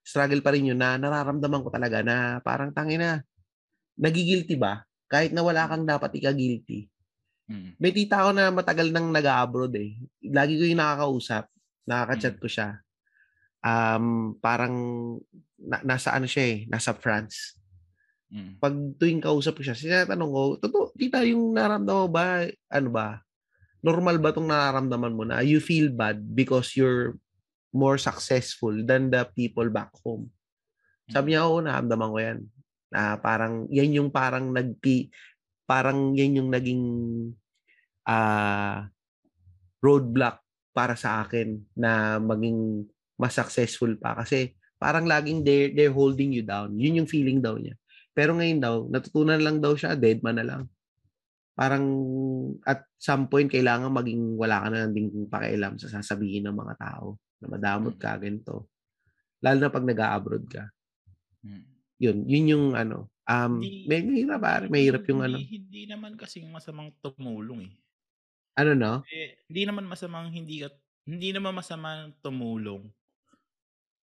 [0.06, 3.26] Struggle pa rin yun na nararamdaman ko talaga na parang tangina,
[3.98, 4.86] nagigilty ba?
[5.06, 6.90] kahit na wala kang dapat ika-guilty.
[7.46, 7.78] Mm.
[7.78, 10.02] May tita ako na matagal nang nag-abroad eh.
[10.26, 11.46] Lagi ko yung nakakausap.
[11.86, 12.82] Nakaka-chat ko siya.
[13.62, 14.74] Um, parang
[15.58, 17.54] na, nasa ano siya eh, nasa France.
[18.34, 18.58] Mm.
[18.58, 23.22] Pag tuwing kausap ko siya, sinatanong ko, totoo, tita, yung naramdaman mo ba, ano ba,
[23.86, 27.14] normal ba tong nararamdaman mo na you feel bad because you're
[27.76, 30.32] more successful than the people back home?
[31.12, 32.38] Sabi niya, oo, naramdaman ko yan.
[32.90, 35.12] Na parang, yan yung parang nagpi,
[35.68, 36.84] parang yan yung naging
[38.06, 38.86] ah
[39.82, 40.38] roadblock
[40.70, 42.86] para sa akin na maging
[43.18, 46.74] mas successful pa kasi parang laging they're, they're holding you down.
[46.76, 47.74] Yun yung feeling daw niya.
[48.16, 50.62] Pero ngayon daw, natutunan lang daw siya, dead man na lang.
[51.56, 51.84] Parang
[52.68, 57.16] at some point, kailangan maging wala ka na ding pakialam sa sasabihin ng mga tao
[57.40, 58.68] na madamot ka, ganito.
[59.44, 60.64] Lalo na pag nag-abroad ka.
[61.44, 61.64] Mm.
[61.96, 63.08] Yun, yun yung ano.
[63.26, 64.64] Um, Hindi- may mahirap, pare.
[64.70, 65.36] Mahirap yung ano.
[65.40, 67.74] hindi, naman kasing masamang tumulong eh.
[68.56, 68.94] Ano no?
[69.10, 69.36] eh.
[69.50, 70.68] Hindi naman masamang hindi ka,
[71.04, 72.86] hindi naman masamang tumulong.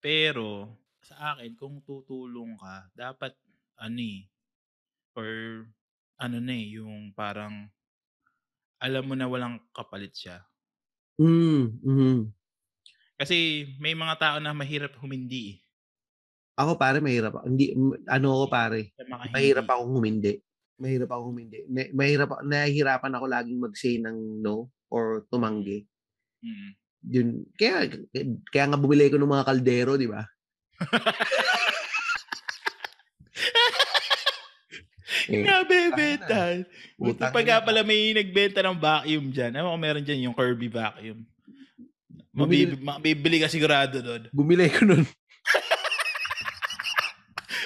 [0.03, 3.33] Pero sa akin kung tutulong ka, dapat
[3.79, 4.27] ano eh,
[5.15, 5.31] or
[6.19, 7.71] ano na eh, yung parang
[8.83, 10.43] alam mo na walang kapalit siya.
[11.23, 12.19] Mm, mhm.
[13.23, 15.63] Kasi may mga tao na mahirap humindi.
[16.59, 17.39] Ako pare, mahirap.
[17.39, 17.47] ako.
[17.47, 17.71] Hindi,
[18.11, 18.91] ano ako pare,
[19.31, 20.43] mahirap akong humindi.
[20.83, 21.63] Mahirap akong humindi.
[21.95, 25.87] Mahirap, ako- nahihirapan ako laging mag-say ng no or tumanggi.
[26.43, 26.71] Mm.
[27.03, 27.87] Yun, kaya,
[28.51, 30.27] kaya nga bumili ko ng mga kaldero, di ba?
[35.31, 36.67] Eh, Nabebenta.
[36.99, 37.31] Buti ina.
[37.31, 39.55] nga pala may nagbenta ng vacuum dyan.
[39.55, 41.23] Ewan ko meron dyan yung Kirby vacuum.
[42.33, 44.23] Mabibili, mabibili ka sigurado doon.
[44.33, 45.05] Bumili ko nun.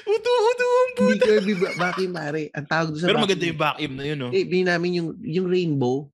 [0.07, 2.42] Uto-uto ang Hindi ko biba- vacuum pare.
[2.50, 4.31] Ang tawag doon sa Pero maganda yung vacuum na yun, no?
[4.35, 6.11] Eh, bili namin yung, yung rainbow.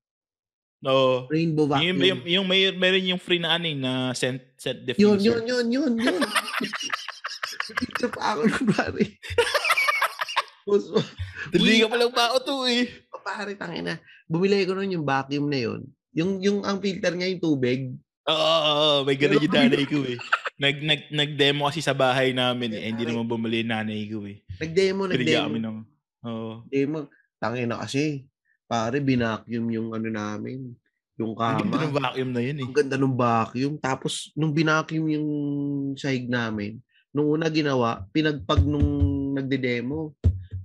[0.85, 1.29] Oo.
[1.29, 1.97] Rainbow vacuum.
[1.97, 5.41] Yung, yung, yung may, meron yung free na ano eh, na scent, scent Yun, diffuser.
[5.41, 6.21] yun, yun, yun, yun.
[7.73, 9.03] Picture pa ako nun, pare.
[10.63, 10.85] Tapos,
[11.51, 12.85] Dali ka palang pa to eh.
[13.23, 13.97] pare, tangina.
[14.29, 15.81] Bumili ko nun yung vacuum na yun.
[16.13, 17.93] Yung, yung ang filter niya yung tubig.
[18.23, 20.19] Oo, oo, oo, may ganun yung nanay ko eh.
[20.55, 22.83] Nag, nag, nag-demo kasi sa bahay namin eh.
[22.87, 24.39] Hindi naman bumili yung nanay ko eh.
[24.63, 25.43] Nag-demo, nag-demo.
[25.51, 25.79] kami ng...
[26.23, 26.53] Oo.
[26.71, 27.11] Demo.
[27.43, 28.23] Tangina kasi.
[28.65, 30.71] Pare, binacuum yung ano namin.
[31.19, 31.99] Yung Ang ganda ng kama.
[31.99, 32.65] vacuum na yun eh.
[32.65, 33.73] Ang ganda ng vacuum.
[33.77, 35.29] Tapos, nung binacuum yung
[35.99, 36.79] sahig namin,
[37.11, 38.87] nung una ginawa, pinagpag nung
[39.35, 40.15] nagde-demo.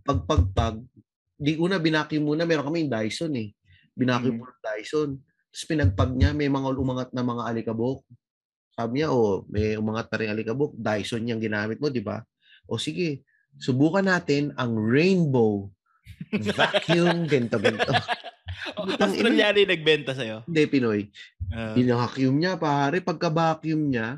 [0.06, 0.78] Pagpagpag,
[1.36, 3.50] di una binacuum muna, meron kami yung Dyson eh.
[3.91, 4.39] Binacuum Mm.
[4.39, 5.10] mo ng Dyson.
[5.58, 8.06] Tapos pinagpag niya, may mga umangat na mga alikabok.
[8.78, 10.78] Sabi niya, oh, may umangat na rin alikabok.
[10.78, 12.22] Dyson yung ginamit mo, di ba?
[12.70, 13.26] O sige,
[13.58, 15.65] subukan natin ang Rainbow
[16.54, 17.58] Vacuum ganito.
[18.74, 18.89] Oh.
[18.89, 20.43] Australiano yung nagbenta sa'yo.
[20.50, 21.02] Hindi, Pinoy.
[21.54, 23.00] Ah, Binacuum niya, pare.
[23.06, 24.17] Pagka-vacuum niya,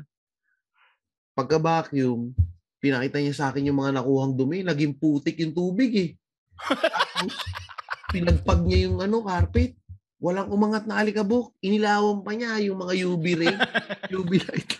[1.36, 2.34] pagka-vacuum,
[2.80, 4.64] pinakita niya sa akin yung mga nakuhang dumi.
[4.64, 6.10] Naging putik yung tubig eh.
[6.56, 7.36] Tapos,
[8.16, 9.79] pinagpag niya yung ano, carpet.
[10.20, 11.56] Walang umangat na alikabok.
[11.64, 13.56] Inilawan pa niya yung mga UV ray,
[14.20, 14.70] UV light.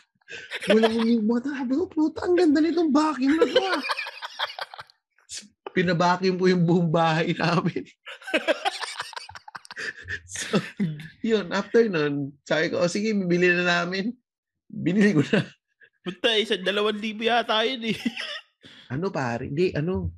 [0.69, 1.49] Walang umangat.
[1.49, 3.83] Sabi ko, puta, ang ganda nitong vacuum na to ah.
[5.71, 7.89] Pinabacuum po yung buong bahay namin.
[10.29, 10.61] so,
[11.25, 14.13] yun, after nun, sabi ko, oh, sige, bibili na namin.
[14.69, 15.41] Binili ko na.
[16.05, 17.99] Punta, isa, dalawang libo yata yun eh.
[18.93, 19.49] Ano pare?
[19.49, 20.11] Hindi, ano?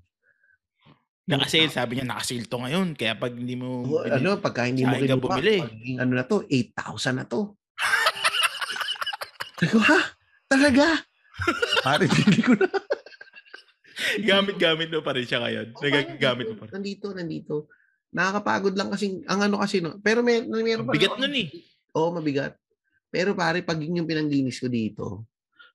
[1.23, 2.89] Nakasale, sabi niya, nakasale to ngayon.
[2.99, 3.87] Kaya pag hindi mo...
[3.87, 5.63] Oh, bili- ano, pagka hindi mo kinuha, bumili?
[5.63, 7.55] magiging ano na to, 8,000 na to.
[9.63, 10.01] Sabi ko, ha?
[10.51, 10.87] Talaga?
[11.87, 12.67] Pare, bili ko na.
[14.29, 15.67] Gamit-gamit mo pa rin siya ngayon.
[15.79, 16.73] Nagagamit mo pa rin.
[16.75, 17.55] Nandito, nandito.
[18.11, 21.49] Nakakapagod lang kasi, ang ano kasi, no, pero may, meron pa Bigat nun eh.
[21.95, 22.59] Oo, mabigat.
[23.13, 25.31] Pero pare, pag yun yung pinanglinis ko dito,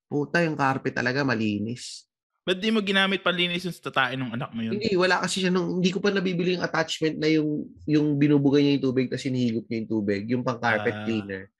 [0.09, 2.06] puta, yung carpet talaga malinis.
[2.47, 4.79] Ba't di mo ginamit panlinis yung tatain ng anak mo yun?
[4.79, 8.63] Hindi, wala kasi siya nung, hindi ko pa nabibili yung attachment na yung, yung binubugay
[8.63, 11.03] niya yung tubig tapos hinihigop niya yung tubig, yung pang carpet Ah.
[11.03, 11.51] cleaner.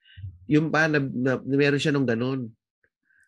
[0.48, 2.48] Yung pa, na, na, meron siya nung ganun.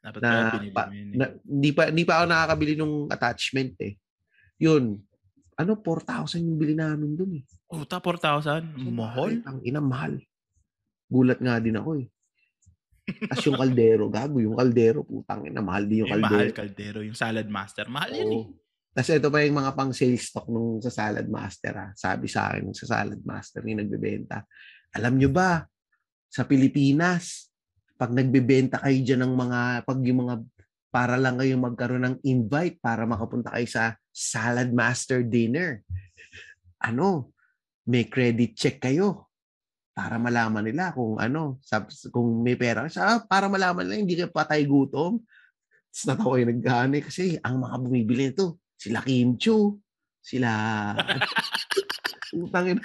[0.01, 0.33] Dapat Na,
[0.73, 1.13] pa, eh.
[1.13, 4.01] na, hindi, pa, hindi pa ako nakakabili nung attachment eh.
[4.57, 4.97] Yun.
[5.61, 7.45] Ano, 4,000 yung bili namin dun eh.
[7.69, 8.73] Oh, ta 4,000?
[8.89, 9.45] Mahal?
[9.45, 10.17] Ang ina, mahal.
[11.13, 12.09] Gulat nga din ako eh.
[13.29, 16.37] Tapos yung kaldero, gago yung kaldero, putang ina, mahal din yung Yung kaldero.
[16.39, 17.87] mahal kaldero, yung salad master.
[17.89, 18.45] Mahal yun eh.
[18.47, 18.59] Oo.
[18.91, 21.75] Tapos ito pa yung mga pang sales stock nung sa Salad Master.
[21.79, 21.87] Ha.
[21.95, 24.43] Sabi sa akin sa Salad Master yung nagbebenta.
[24.99, 25.63] Alam nyo ba,
[26.27, 27.55] sa Pilipinas,
[27.95, 30.35] pag nagbebenta kayo dyan ng mga, pag yung mga,
[30.91, 35.87] para lang kayo magkaroon ng invite para makapunta kayo sa Salad Master Dinner.
[36.83, 37.31] ano,
[37.87, 39.30] may credit check kayo
[39.91, 41.59] para malaman nila kung ano,
[42.15, 42.87] kung may pera.
[42.87, 45.21] Sa, ah, para malaman nila, hindi kayo patay gutom.
[45.91, 49.77] Tapos natawa yung nagkani kasi ang mga bumibili nito, sila Kim Chu,
[50.23, 50.51] sila...
[52.31, 52.79] Utangin.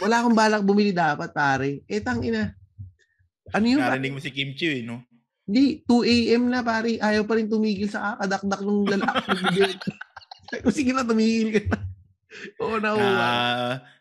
[0.00, 1.84] Wala akong balak bumili dapat, pare.
[1.84, 2.56] Eh, tangina.
[3.52, 3.84] Ano yun?
[3.84, 5.04] Narinig mo si Kim Chiu eh, no?
[5.44, 6.42] Hindi, 2 a.m.
[6.48, 6.96] na, pare.
[6.96, 9.28] Ayaw pa rin tumigil sa kakadakdak ng lalaki.
[10.76, 11.89] Sige na, tumigil ka na.
[12.62, 13.30] Oo, Na, nauwa.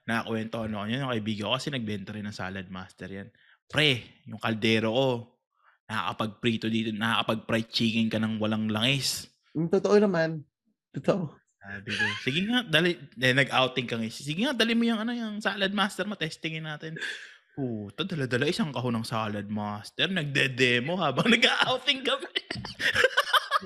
[0.06, 3.28] nakakwento ano yun, yung kaibigan ko kasi nagbenta rin ng salad master yan.
[3.66, 3.90] Pre,
[4.26, 5.08] yung kaldero ko,
[5.90, 9.26] nakakapag-prito dito, nakakapag-fried chicken ka ng walang langis.
[9.54, 10.30] Mm, Totoo naman.
[10.94, 11.34] Totoo.
[11.60, 14.10] Sabi ko, sige nga, dali, eh, nag-outing ka nga.
[14.10, 16.98] Sige nga, dali mo yung, ano, yung salad master mo, testingin natin.
[17.54, 20.08] Puta, dala-dala isang kahon ng salad master.
[20.08, 22.32] Nagde-demo habang nag-outing kami.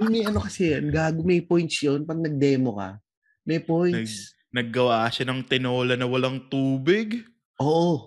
[0.02, 2.02] May ano kasi yan, gago, may points yun.
[2.04, 2.98] Pag nag-demo ka,
[3.46, 4.34] may points.
[4.54, 7.26] Naggawa siya ng tinola na walang tubig.
[7.58, 8.06] Oo.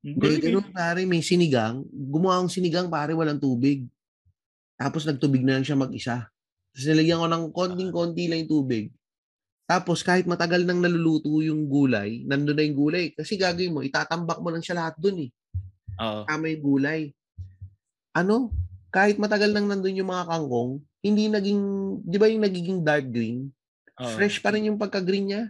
[0.00, 0.40] Ang eh.
[0.40, 1.84] ganun pare, may sinigang.
[1.92, 3.84] Gumawa akong sinigang pare, walang tubig.
[4.80, 6.28] Tapos nagtubig na lang siya mag-isa.
[6.72, 8.84] Tapos nilagyan ko ng konting-konti lang yung tubig.
[9.64, 13.12] Tapos kahit matagal nang naluluto yung gulay, nandun na yung gulay.
[13.12, 15.30] Kasi gagawin mo, itatambak mo lang siya lahat dun eh.
[16.00, 16.24] Oo.
[16.28, 17.00] Tama yung gulay.
[18.12, 18.52] Ano?
[18.92, 21.60] Kahit matagal nang nandun yung mga kangkong, hindi naging,
[22.04, 23.48] di ba yung nagiging dark green?
[24.00, 24.12] Oo.
[24.16, 25.42] Fresh pa rin yung pagka-green niya.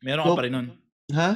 [0.00, 0.68] Meron So- ka pa rin nun.
[1.12, 1.30] Ha?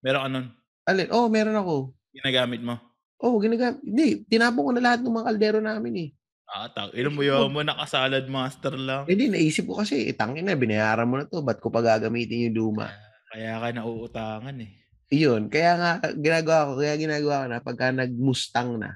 [0.00, 0.46] Meron ka nun.
[0.86, 1.08] Alin?
[1.12, 1.74] Oh, meron ako.
[2.14, 2.78] Ginagamit mo.
[3.20, 3.80] Oh, ginagamit.
[3.82, 6.08] Hindi, tinapon ko na lahat ng mga kaldero namin eh.
[6.46, 6.94] Ah, tang.
[6.94, 9.02] Ilan mo yun mo, nakasalad master lang.
[9.10, 11.42] Eh di, naisip ko kasi, eh, tangin na, binayaran mo na to.
[11.42, 12.86] Ba't ko pa gagamitin yung luma?
[13.34, 14.70] Kaya ka nauutangan eh.
[15.10, 15.50] Iyon.
[15.50, 18.94] Kaya nga, ginagawa ko, kaya ginagawa ko na, pagka nag-mustang na,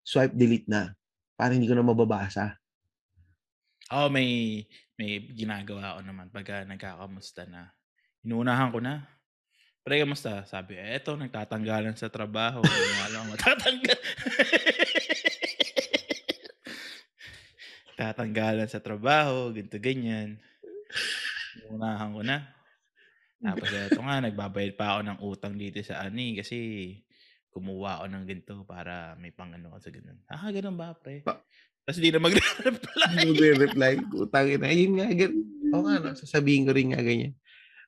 [0.00, 0.96] swipe delete na,
[1.36, 2.56] para hindi ko na mababasa.
[3.92, 4.64] Oo, may
[4.96, 7.68] may ginagawa ko naman pagka nagkakamusta na.
[8.24, 9.04] Inuunahan ko na.
[9.84, 10.48] Pre, kamusta?
[10.48, 12.64] Sabi, eh, eto, nagtatanggalan sa trabaho.
[12.64, 13.98] Hindi matatanggal.
[17.94, 20.40] Tatanggalan sa trabaho, ganito, ganyan.
[21.62, 22.48] Inuunahan ko na.
[23.44, 26.56] Tapos eto nga, nagbabayad pa ako ng utang dito sa ani kasi
[27.52, 30.16] kumuha ako ng ganito para may pangano ko sa ganun.
[30.26, 31.20] Ah, ganun ba, pre?
[31.20, 31.44] Pa-
[31.84, 33.12] Tapos hindi na magre-reply.
[33.20, 34.72] Hindi ko reply Utangin na.
[34.72, 35.38] Yun nga, gan-
[35.76, 36.16] Oo nga, no?
[36.16, 37.36] sasabihin ko rin nga ganyan.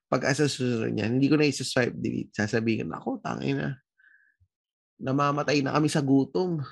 [0.07, 2.31] Pag asa susunod niyan, hindi ko na isa-swipe delete.
[2.31, 3.71] Sasabihin ko, ako, tangin na.
[5.03, 6.62] Namamatay na kami sa gutom.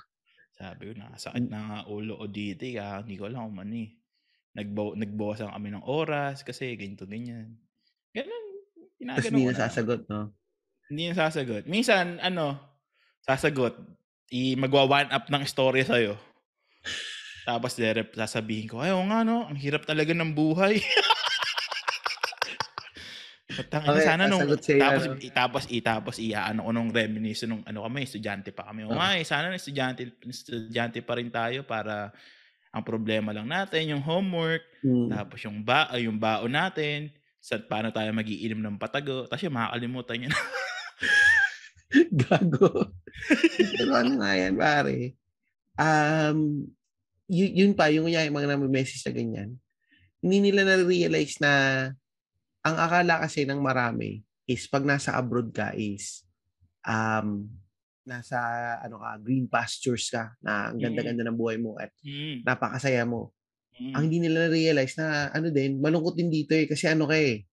[0.55, 2.63] Sabi ko, nakasakit na nga ulo ko dito.
[2.63, 3.91] eh, Kaya hindi ko alam kung ano eh.
[4.55, 7.59] Nagbaw, nagbawasan kami ng oras kasi ganito, ganyan.
[8.15, 8.45] Ganun.
[9.03, 9.61] Tapos hindi na na.
[9.67, 10.31] sasagot, no?
[10.87, 11.67] Hindi na sasagot.
[11.67, 12.55] Minsan, ano,
[13.27, 13.75] sasagot.
[14.31, 16.15] I, magwa one up ng story sa'yo.
[17.51, 20.81] Tapos derep, sasabihin ko, ayaw nga no, ang hirap talaga ng buhay.
[23.45, 25.15] Patangin Okay, sana nung tapos ano?
[25.21, 28.89] i- tapos i tapos iaano ko nung reminisce nung ano kami estudyante pa kami.
[28.89, 32.09] O nga eh, sana na estudyante estudyante pa rin tayo para
[32.73, 35.13] ang problema lang natin yung homework, Hmm.
[35.13, 40.17] tapos yung ba yung baon natin, sa paano tayo magiinom ng patago, tapos yung makakalimutan
[40.17, 40.41] niya na.
[42.11, 42.91] Gago.
[43.77, 45.15] Pero ano nga yan, pare?
[45.77, 46.67] Um,
[47.29, 49.51] yun, yun pa, yung kunyari, mga nami-message na ganyan,
[50.19, 51.53] hindi nila na-realize na
[52.65, 56.25] ang akala kasi ng marami is pag nasa abroad ka is
[56.85, 57.49] um,
[58.05, 58.37] nasa
[58.85, 63.33] ano ka, green pastures ka, na ang ganda-ganda ng buhay mo at Mm, napakasaya mo.
[63.81, 63.93] mm.
[63.97, 66.69] Ang hindi nila na-realize na ano din, malungkot din dito eh.
[66.69, 67.49] Kasi ano ka eh.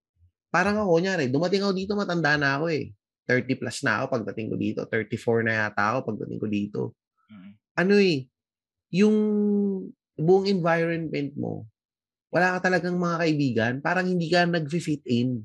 [0.51, 2.91] Parang ako, kunyari, dumating ako dito, matanda na ako eh.
[3.23, 4.79] 30 plus na ako pagdating ko dito.
[4.91, 6.81] 34 na yata ako pagdating ko dito.
[7.31, 7.51] Mm.
[7.79, 8.27] Ano eh,
[8.91, 9.15] yung
[10.19, 11.63] buong environment mo,
[12.31, 15.43] wala ka talagang mga kaibigan, parang hindi ka nag-fit in.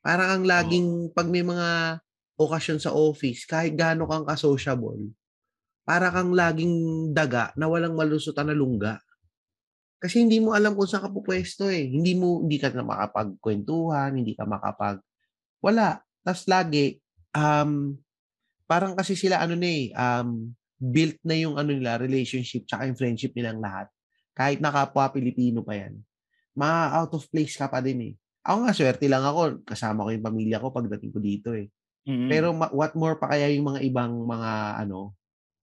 [0.00, 1.98] Parang ang laging, pag may mga
[2.38, 5.10] okasyon sa office, kahit gaano kang ka-sociable,
[5.82, 9.02] para kang laging daga na walang malusutan na lungga.
[9.98, 11.88] Kasi hindi mo alam kung saan ka pupwesto eh.
[11.88, 15.02] Hindi mo, hindi ka na makapagkwentuhan, hindi ka makapag,
[15.58, 15.98] wala.
[16.22, 17.02] Tapos lagi,
[17.34, 17.96] um,
[18.70, 22.98] parang kasi sila ano na eh, um, built na yung ano nila, relationship tsaka yung
[22.98, 23.88] friendship nilang lahat.
[24.36, 25.96] Kahit na kapwa Pilipino pa yan.
[26.52, 28.14] Ma out of place ka pa din eh.
[28.44, 29.64] Ako nga, swerte lang ako.
[29.64, 31.72] Kasama ko yung pamilya ko pagdating ko dito eh.
[32.06, 32.28] Mm.
[32.28, 34.52] Pero ma- what more pa kaya yung mga ibang mga
[34.86, 35.16] ano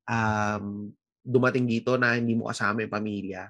[0.04, 0.92] um
[1.24, 3.48] dumating dito na hindi mo kasama yung pamilya.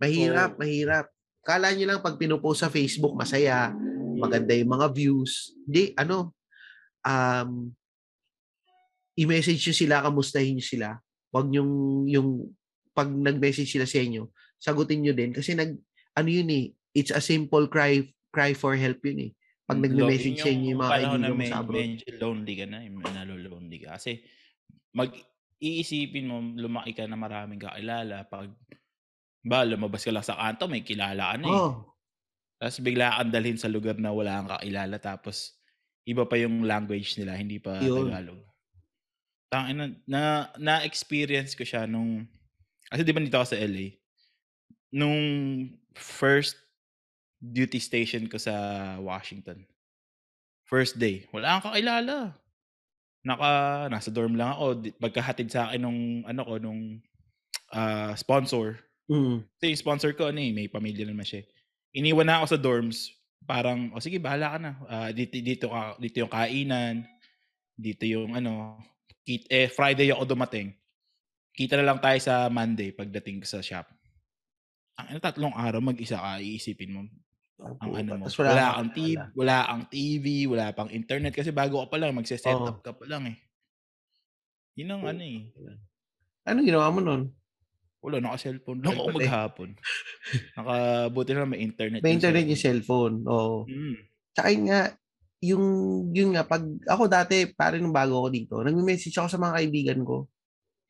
[0.00, 0.58] Mahirap, Oo.
[0.64, 1.06] mahirap.
[1.44, 3.70] Kala nyo lang pag pinupost sa Facebook masaya,
[4.16, 5.52] maganda yung mga views.
[5.68, 6.32] Hindi, ano,
[7.04, 7.68] um,
[9.14, 10.88] i-message nyo sila, kamustahin nyo sila.
[11.28, 11.72] Huwag yung,
[12.08, 12.28] yung,
[12.92, 14.28] pag nag-message sila sa inyo,
[14.62, 15.34] sagutin nyo din.
[15.34, 15.74] Kasi nag,
[16.14, 19.30] ano yun eh, it's a simple cry, cry for help yun eh.
[19.66, 21.82] Pag lo nagme-message sa inyo yung mga na kaibigan mo sa abroad.
[21.82, 23.88] medyo lonely ka na, nalo-lonely ka.
[23.98, 24.22] Kasi
[24.94, 25.10] mag
[25.62, 28.50] iisipin mo lumaki ka na maraming kakilala 'pag
[29.42, 31.54] halimbawa lumabas ka lang sa kanto may kilala ka na, eh.
[31.54, 31.70] Oo.
[32.58, 35.58] Tas bigla kang dalhin sa lugar na wala kang kakilala tapos
[36.06, 38.10] iba pa yung language nila hindi pa Yun.
[38.10, 38.42] Tagalog.
[39.50, 42.26] Tangina na na-experience ko siya nung
[42.90, 44.01] kasi 'di ba nandito ako sa LA.
[44.92, 46.60] Nung first
[47.40, 48.54] duty station ko sa
[49.00, 49.64] Washington.
[50.68, 52.36] First day, wala akong kakilala.
[53.26, 53.50] Naka
[53.92, 57.00] nasa dorm lang ako, pagkahatid sa'kin nung ano ko nung,
[57.74, 58.80] ah, sponsor.
[59.10, 59.44] Mm.
[59.60, 61.48] Kasi yung sponsor ko ano, eh, may pamilya naman siya, eh.
[61.98, 62.98] Iniwan na ako sa dorms,
[63.46, 67.04] parang, "O sige bahala ka na, ah, dito dito ka dito yung kainan,
[67.76, 68.78] dito yung ano,
[69.26, 70.74] kit eh, Friday ako dumating.
[71.56, 73.88] Kita na lang tayo sa Monday pagdating ko sa shop."
[74.98, 77.00] Tangina tatlong araw mag-isa ka, iisipin mo
[77.60, 79.32] Oh, ang ano puta, mo, wala wala kang ti kakilala.
[79.38, 82.82] wala kang TV, wala pang internet kasi bago ka pa lang magse-setup Oo.
[82.84, 83.36] ka pa lang, eh.
[84.76, 85.52] Yun ang ano, eh.
[86.48, 87.22] Anong ginawa mo nun?
[88.02, 89.70] Wala, naka-cellphone lang ako maghapon.
[90.56, 90.76] Naka
[91.14, 93.16] buti na may internet May yung internet yung cellphone.
[93.28, 93.70] oo.
[93.70, 93.96] Mm.
[94.34, 94.82] Tsaka yun nga,
[95.42, 95.64] yung
[96.14, 100.00] yun nga 'pag ako dati pare nung bago ako dito, nagme-message ako sa mga kaibigan
[100.06, 100.26] ko.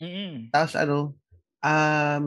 [0.00, 0.52] Mm.
[0.52, 1.16] Tapos ano,
[1.64, 2.24] um,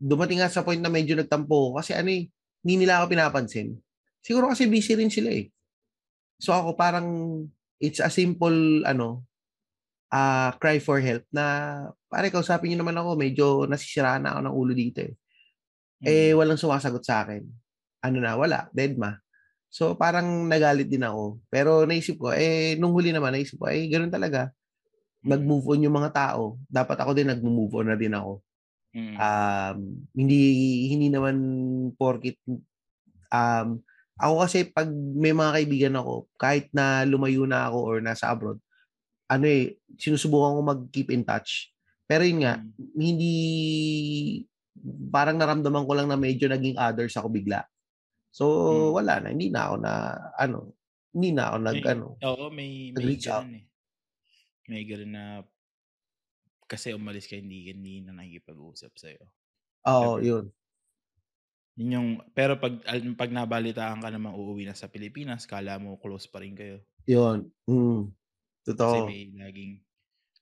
[0.00, 2.30] dumating nga sa point na medyo nagtampo kasi ano, eh,
[2.64, 3.76] hindi nila ako pinapansin.
[4.22, 5.50] Siguro kasi busy rin sila, eh.
[6.42, 7.06] So ako parang
[7.82, 9.26] it's a simple ano,
[10.12, 11.44] ah, cry for help na,
[12.10, 15.14] "Pare kausapin niyo naman ako medyo nasisiraan na ako ng ulo dito, eh."
[16.04, 16.38] Eh, Mm.
[16.38, 17.44] walang sumasagot sa'kin.
[18.04, 19.18] Ano na, wala, dedma.
[19.70, 21.40] So parang nagalit din ako.
[21.52, 24.50] Pero naisip ko, eh, nung huli naman naisip ko, eh, gano'n talaga.
[25.26, 26.58] Nag-move on yung mga tao.
[26.70, 28.42] Dapat ako din nagmo-move on na din ako.
[28.98, 29.14] Mm.
[29.14, 29.78] Um,
[30.18, 30.40] hindi
[30.90, 31.36] hindi naman
[31.94, 32.34] porket
[33.30, 33.78] um,
[34.18, 38.58] ako kasi 'pag may mga kaibigan ako, kahit na lumayo na ako or nasa abroad,
[39.30, 41.70] ano, eh, sinusubukan ko mag-keep in touch.
[42.10, 42.70] Pero yun nga, Mm.
[42.98, 43.34] hindi
[45.10, 47.62] parang naramdaman ko lang na medyo naging others ako bigla.
[48.30, 48.90] So, Mm.
[48.94, 49.92] wala na, hindi na ako na
[50.34, 50.58] ano,
[51.14, 53.46] hindi na ako May nag-ano, oo, may may nag-reach out.
[53.48, 53.64] eh.
[54.68, 55.24] May gano'n na
[56.70, 59.24] kasi umalis ka hindi hindi na nakikipag-usap sa'yo.
[59.86, 60.22] Oo, Ever.
[60.22, 60.52] yun.
[61.76, 66.00] Yun yung pero 'pag al 'pag nabalitaan ka namang uuwi na sa Pilipinas akala mo
[66.00, 66.80] close pa rin kayo.
[67.06, 68.12] Yun, mm.
[68.78, 69.02] Kasi Totoo.
[69.02, 69.82] may laging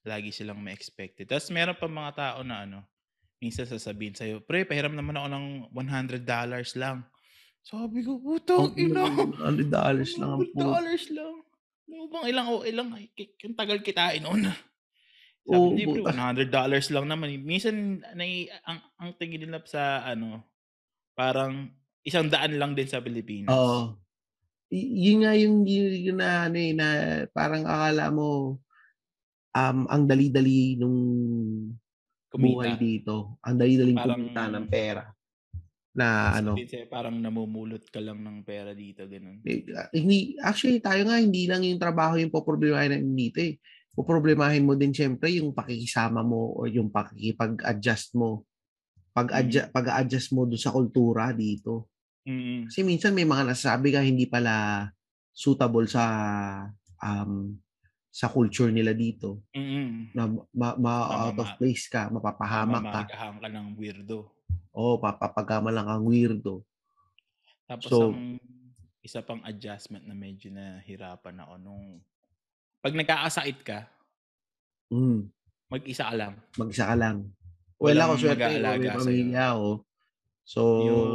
[0.06, 1.26] lagi silang may expected.
[1.30, 2.80] Tas meron pang mga tao na ano,
[3.42, 7.06] minsan sasabihin sa'yo, "Pre, pahiram naman ako ng $100 lang."
[7.64, 11.34] Sabi ko, "Putang Ang ina, ina mo, $100 lang ang put $100 lang.
[11.90, 14.46] Ano bang ilang o ilang ki ang tagal kitain nun."
[15.46, 16.10] Sabi, "Hindi puta.
[16.10, 20.42] $100 lang naman, eh." Minsan nai ang ang tingin nila sa ano,
[21.14, 21.70] parang
[22.02, 23.50] $100 lang din sa Pilipinas.
[23.50, 23.98] Oo.
[24.66, 26.86] Y yun nga yung yun na ano, eh, na
[27.30, 28.58] parang akala mo,
[29.54, 30.98] um, ang dali-dali nung
[32.34, 32.82] buhay Kumita.
[32.82, 33.14] dito.
[33.46, 35.02] Ang dali-daling Parang kumita ng pera.
[35.96, 39.08] Na ano sa'yo parang namumulot ka lang ng pera dito,
[39.72, 43.56] ah, hindi actually tayo nga hindi lang yung trabaho yung poproblemahin natin dito, eh.
[43.96, 48.44] Poproblemahin mo din siyempre yung pakikisama mo or yung pakikipag-adjust mo.
[49.16, 49.72] Pag-adja Mm.
[49.72, 51.88] pag-a-adjust mo dun sa kultura dito.
[52.28, 52.68] Mm.
[52.68, 54.84] Kasi minsan may mga nasasabi ka hindi pala
[55.32, 56.04] suitable sa,
[57.00, 57.56] um,
[58.12, 59.40] sa culture nila dito.
[59.56, 60.12] Mm.
[60.12, 63.00] Na ma ma-out of Mamama place ka, mapapahamak ka.
[63.08, 64.18] mamamagahan ka ng weirdo.
[64.76, 66.60] Oo, papapagkama lang kang weirdo.
[67.64, 68.36] Tapos So ang
[69.00, 71.84] isa pang adjustment na medyo nahirapan ako nung
[72.86, 73.78] 'pag nagkakasakit ka
[74.86, 75.26] Hmm.
[75.66, 76.38] mag-isa ka lang.
[76.54, 77.34] Mag-isa ka lang.
[77.82, 79.70] Well, ako Walang swerte ko may pamilya ako.
[80.46, 81.10] So Yung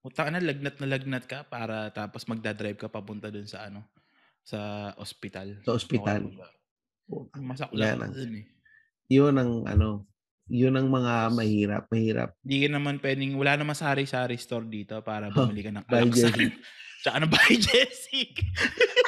[0.00, 3.84] putang ina lagnat na lagnat ka para tapos magda-drive ka papunta dun sa ano,
[4.40, 4.56] sa
[4.96, 6.32] ospital Sa ospital.
[7.36, 8.44] masaklap yan ka dun, eh.
[9.06, 10.08] yun ang ano,
[10.48, 12.32] yun ang mga mahirap, mahirap.
[12.40, 16.08] Hindi ka naman puwedeng wala namang sari-sari store dito para Oh, bumili ka ng Buy
[16.08, 16.56] alaksan
[17.04, 18.32] tsaka ng Buy Jessic.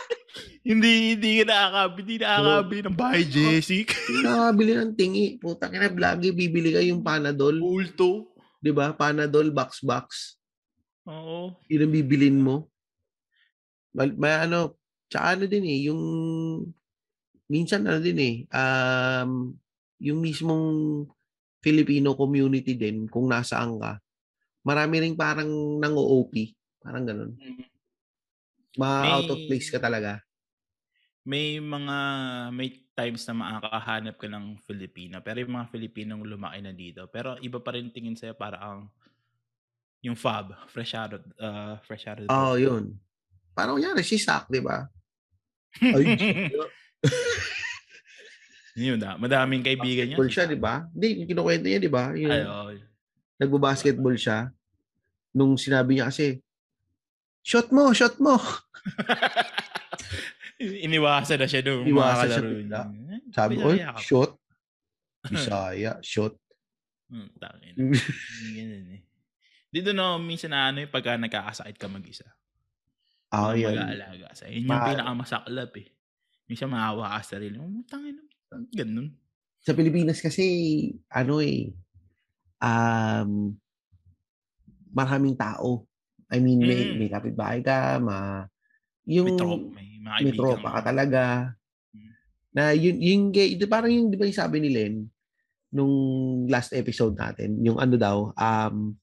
[0.66, 3.86] Hindi hindi ka nakaka hindi nakakabili ng Tsaka Jessic.
[3.94, 5.26] hindi nakakabili ng tingi.
[5.38, 7.62] Putang ina lagi bibili ka yung Panadol.
[7.62, 8.34] Multo.
[8.58, 8.90] 'Di ba?
[8.98, 10.36] Panadol box-box.
[11.06, 11.54] Oo.
[11.70, 12.66] Yun ang bibilhin mo.
[13.94, 14.74] Mal may ano,
[15.06, 16.02] tsaka ano din, eh, yung
[17.46, 19.54] minsan ano din, eh, um,
[20.02, 20.66] yung mismong
[21.62, 24.02] Filipino community din kung nasaan ka,
[24.66, 25.48] marami ring parang
[25.78, 26.34] nang-o-OP,
[26.82, 27.32] parang gano'n.
[27.38, 27.66] Mm.
[28.76, 30.25] Ma-out of May place ka talaga.
[31.26, 31.98] May mga
[32.54, 37.34] may times na makakahanap ka ng Filipino, pero yung mga Filipinong lumaki na dito, pero
[37.42, 38.86] iba pa rin tingin sa'yo para kang
[40.06, 42.62] yung FOB, fresh out of, ah, fresh out of the Oo, boat.
[42.62, 42.84] yun.
[43.58, 44.86] parang kunyari, si Sak, di ba?
[45.82, 46.14] Ay,
[48.76, 50.20] Yun na, madaming kaibigan niya.
[50.30, 50.86] siya, di ba?
[50.94, 52.12] Hindi, kinukwento niya, di ba?
[52.14, 52.70] Yung Ay, oo.
[53.40, 54.52] nagbo-basketball siya.
[55.34, 56.38] Nung sinabi niya kasi,
[57.42, 58.38] shot mo, shot mo.
[60.58, 61.84] Iniwasan na siya doon.
[61.84, 62.80] Iniwasan siya bigla.
[63.10, 64.30] Eh, Sabi ko, Bisaya ka pa." shot.
[65.32, 66.34] Bisaya, shot.
[67.06, 67.74] Hmm, tangin.
[68.56, 69.02] Ganun eh.
[69.68, 72.24] Dito no, minsan na ano yung pagka nagkakasakit ka mag-isa.
[73.28, 73.74] Ah, Walang yan.
[73.76, 75.86] mag-aalaga sa Yun yung Ma- pinakamasaklap eh.
[76.46, 77.58] Minsan maawa ka sa sarili.
[77.58, 77.82] mo.
[77.84, 78.16] Tangin
[78.72, 79.10] ganun.
[79.60, 80.46] Sa Pilipinas kasi,
[81.10, 81.74] ano eh,
[82.56, 83.50] um,
[84.88, 85.84] maraming tao.
[86.26, 86.96] I mean, may, Mm.
[86.96, 88.46] may kapitbahay ka, ma,
[89.06, 91.22] yung, May tropa, may mga may tropa ka talaga.
[91.94, 92.10] Mm.
[92.52, 95.06] Na yun, yung, gay, ito parang yung, di ba yung sabi ni Len,
[95.70, 95.94] nung
[96.50, 98.94] last episode natin, yung ano daw, um,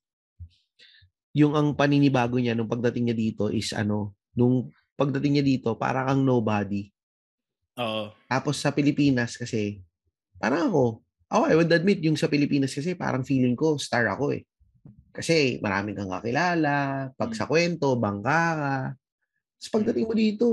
[1.34, 6.06] yung ang paninibago niya nung pagdating niya dito is ano, nung pagdating niya dito, parang
[6.06, 6.86] ang nobody.
[7.82, 8.14] Oo.
[8.30, 9.82] Tapos sa Pilipinas kasi,
[10.38, 11.02] parang ako,
[11.34, 14.46] oh, I would admit, yung sa Pilipinas kasi parang feeling ko, star ako eh.
[15.14, 18.76] Kasi maraming kang kakilala, pag sa kwento, bangka ka.
[19.64, 20.48] Tapos pagdating mo dito,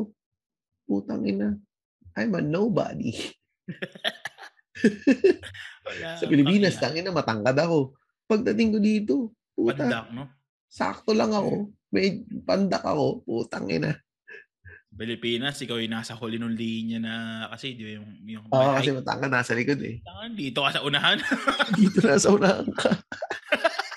[0.87, 1.59] putang ina,
[2.15, 3.11] I'm a nobody.
[5.83, 7.11] Wala, Sa Pilipinas, tangina.
[7.11, 7.99] tangina, matangkad ako.
[8.31, 9.15] Pagdating ko dito,
[9.59, 10.31] puta, Pandak, no?
[10.71, 11.75] sakto lang ako.
[11.91, 13.99] May pandak ako, putang ina.
[14.95, 17.15] Pilipinas, ikaw yung nasa huli ng linya na
[17.51, 19.99] kasi di ba yung yung Oo, may kasi matangkad nasa likod eh.
[20.07, 21.19] Tangan, dito ka sa unahan.
[21.83, 22.91] dito na sa unahan ka.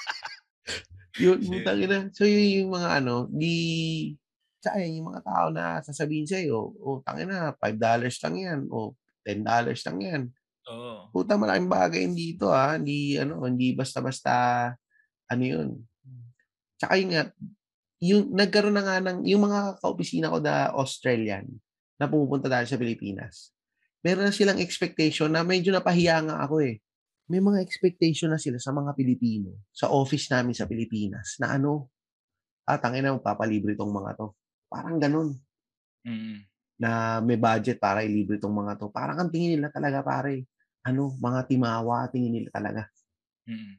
[1.21, 2.09] yun, putang ina.
[2.17, 3.53] So, yun yung mga ano, di,
[4.63, 8.95] sa yung mga tao na sasabihin sa'yo, oh, tangin na, $5 lang yan, o
[9.27, 9.43] $10
[9.83, 10.21] lang yan.
[10.71, 11.11] Oo.
[11.11, 12.79] Puta, malaking bagay dito ah.
[12.79, 14.71] Hindi, ano, hindi basta-basta,
[15.27, 15.69] ano yun.
[16.79, 17.23] Tsaka yun nga,
[18.03, 21.47] yung nagkaroon na nga ng, yung mga kaopisina ko na Australian,
[21.99, 23.51] na pumupunta dahil sa Pilipinas,
[24.03, 26.79] meron na silang expectation na medyo napahiya nga ako eh.
[27.31, 31.87] May mga expectation na sila sa mga Pilipino, sa office namin sa Pilipinas, na ano,
[32.67, 34.35] ah, tangin na, magpapalibre tong mga to.
[34.73, 35.37] Parang ganun
[36.03, 36.43] Mm.
[36.81, 38.89] na may budget para ilibre tong mga to.
[38.91, 40.49] Parang ang tingin nila talaga pare,
[40.83, 42.81] ano, mga timawa tingin nila talaga.
[43.47, 43.73] Mm.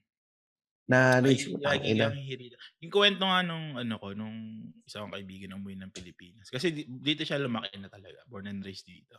[0.84, 2.60] Na Ay, lagi hirita.
[2.84, 6.52] Yung kwento nga nung ano ko, nung isang kaibigan ng buhay ng Pilipinas.
[6.52, 8.20] Kasi di- dito siya lumaki na talaga.
[8.28, 9.16] Born and raised dito.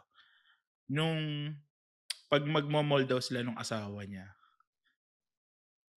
[0.94, 1.50] Nung
[2.30, 4.30] pag magmo-mall daw sila nung asawa niya,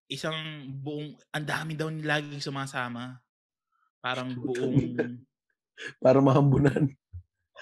[0.08, 3.20] isang buong, ang dami daw laging sumasama.
[4.00, 5.20] Parang buong,
[6.02, 6.90] para mahambunan.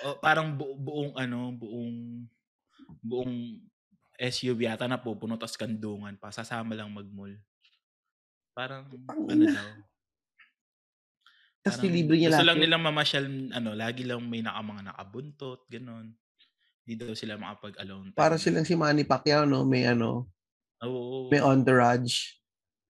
[0.05, 2.25] o, parang bu- buong ano, buong,
[3.01, 3.35] buong
[4.17, 6.33] SUV yata na pupuno tas kandungan pa.
[6.33, 7.37] Sasama lang mag-mall.
[8.57, 9.69] Parang, ano daw.
[11.67, 12.63] Tapos nilibre niya gusto lang yun.
[12.63, 16.15] nilang mamasyal, ano, lagi lang may naka, mga nakabuntot, gano'n.
[16.87, 18.15] Hindi daw sila makapag-alone.
[18.15, 19.67] Para silang si Manny Pacquiao, no?
[19.67, 20.31] May ano,
[20.87, 21.27] Oo.
[21.27, 22.39] may entourage.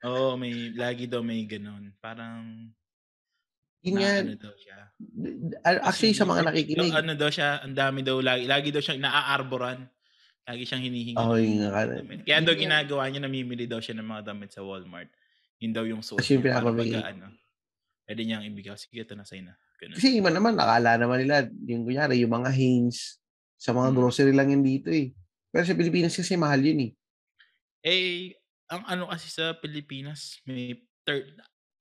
[0.04, 1.96] Oo, may, lagi daw may gano'n.
[2.04, 2.68] Parang,
[3.84, 4.78] Yun nga, ano daw siya.
[5.84, 9.84] actually sa mga nakikinig, Ano daw siya, ang dami daw, lagi, lagi daw siyang naaarboran.
[10.46, 11.18] Lagi siyang hinihingi.
[11.18, 11.84] Oo, ng yun nga.
[12.22, 15.10] Kaya daw ginagawa niya, namimili daw siya ng mga damit sa Walmart.
[15.58, 17.26] Yun daw yung suot Kasi yung pagka, ano,
[18.06, 18.74] pwede niyang ibigay.
[18.78, 19.54] Sige, ito na sa'yo na.
[19.76, 19.96] Ganun.
[20.00, 23.20] kasi iba naman, nakala naman nila, yung kunyari, yung mga Hanes,
[23.60, 23.96] sa mga Mm.
[23.96, 25.12] grocery lang yun dito eh.
[25.52, 26.92] Pero sa Pilipinas kasi mahal yun eh.
[27.84, 28.32] Eh,
[28.72, 31.36] ang ano kasi sa Pilipinas, may third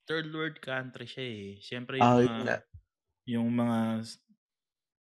[0.06, 1.47] third world country siya eh.
[1.62, 2.56] Siyempre yung Ah, mga
[3.26, 3.80] yung mga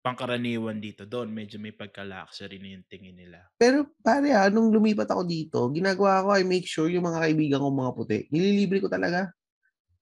[0.03, 3.47] pangkaraniwan dito doon, medyo may pagka-luxury na yung tingin nila.
[3.55, 7.63] Pero pare ah, nung lumipat ako dito, ginagawa ko ay make sure yung mga kaibigan
[7.63, 9.31] ko mga puti, nililibre ko talaga.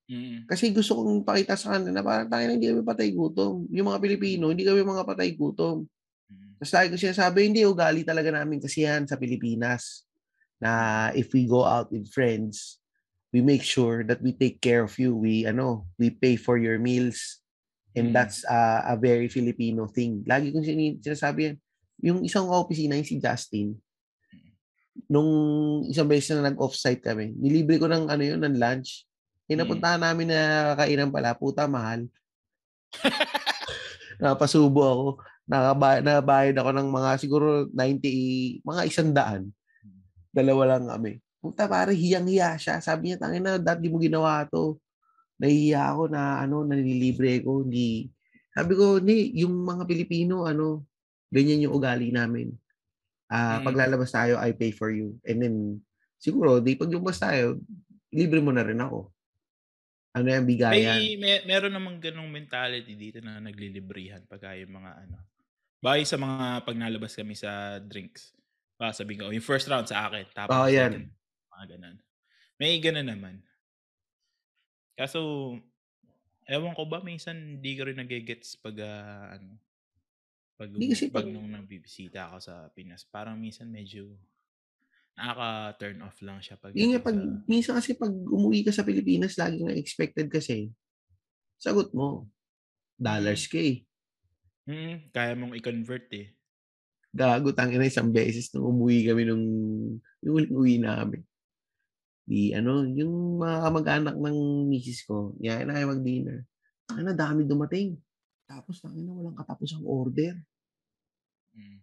[0.10, 0.50] Mm.
[0.50, 3.70] Kasi gusto kong pakita sa kanila na parang tayo hindi kami patay gutom.
[3.70, 5.86] Yung mga Pilipino, hindi kami mga patay gutom.
[6.28, 6.52] Mm.
[6.58, 10.04] Tapos lagi ko sinasabi, hindi, ugali talaga namin kasi yan sa Pilipinas.
[10.58, 12.81] Na if we go out with friends,
[13.32, 15.16] we make sure that we take care of you.
[15.16, 17.40] We, ano, we pay for your meals.
[17.92, 18.16] And Mm.
[18.16, 20.24] that's uh, a very Filipino thing.
[20.24, 21.56] Lagi kong sin- sinasabi yan.
[22.02, 23.76] Yung isang opisina, yung si Justin,
[25.12, 25.32] nung
[25.88, 29.04] isang beses na nag-offsite kami, nilibre ko ng ano yun, ng lunch.
[29.52, 29.80] Eh, Mm.
[30.00, 32.08] namin na kainan pala, puta mahal.
[34.24, 35.08] Napasubo ako.
[35.52, 39.52] Nakaba- nabayad ako ng mga siguro 90, mga isang daan.
[40.32, 41.20] Dalawa lang kami.
[41.42, 42.78] Puta pare, hiyang-hiya siya.
[42.80, 44.78] Sabi niya, tangin na, dati mo ginawa to.
[45.42, 47.66] Nahihiya ako na ano, nanilibre ko.
[47.66, 48.14] Hindi.
[48.54, 50.86] Sabi ko, hindi, yung mga Pilipino, ano,
[51.34, 52.54] ganyan yung ugali namin.
[53.32, 53.66] Ah, Mm.
[53.66, 55.18] paglalabas tayo, I pay for you.
[55.26, 55.56] And then,
[56.22, 57.58] siguro, di pag lumabas tayo,
[58.14, 59.10] libre mo na rin ako.
[60.14, 61.00] Ano yan, bigayan.
[61.00, 65.18] May, may meron namang ganong mentality dito na naglilibrihan pagka yung mga ano.
[65.80, 68.36] Bahay sa mga pag nalabas kami sa drinks.
[68.76, 70.28] Baka sabihin ko, "Oh, yung first round sa akin.
[70.36, 70.92] Tapos Oo, yan.
[70.92, 71.08] second,
[71.62, 71.98] mga ganun.
[72.58, 73.36] May ganun naman.
[74.98, 75.54] Kaso,
[76.50, 79.62] ewan ko ba, minsan hindi ko rin nagigets pag, ah, ano,
[80.58, 83.06] pag, kasi pag pag- nung nagbibisita ako sa Pinas.
[83.06, 84.14] Parang minsan medyo
[85.18, 89.38] nakaka-turn off lang siya pag Yun nga, pag, minsan kasi pag umuwi ka sa Pilipinas,
[89.38, 90.74] lagi nga expected kasi.
[91.62, 92.30] Sagot mo.
[92.98, 93.86] Dollars ka eh.
[94.70, 96.30] Mm, kaya mong i-convert eh.
[97.12, 99.46] Gago, tangin na isang beses nung umuwi kami nung
[100.24, 101.26] yung uwi namin.
[102.32, 104.40] Di ano, yung mga kamag-anak ng
[104.72, 106.48] misis ko, yan na kayo mag-dinner.
[106.96, 108.00] Na, dami dumating.
[108.48, 110.40] Tapos tangin na, walang katapos ang order.
[111.52, 111.80] Mm.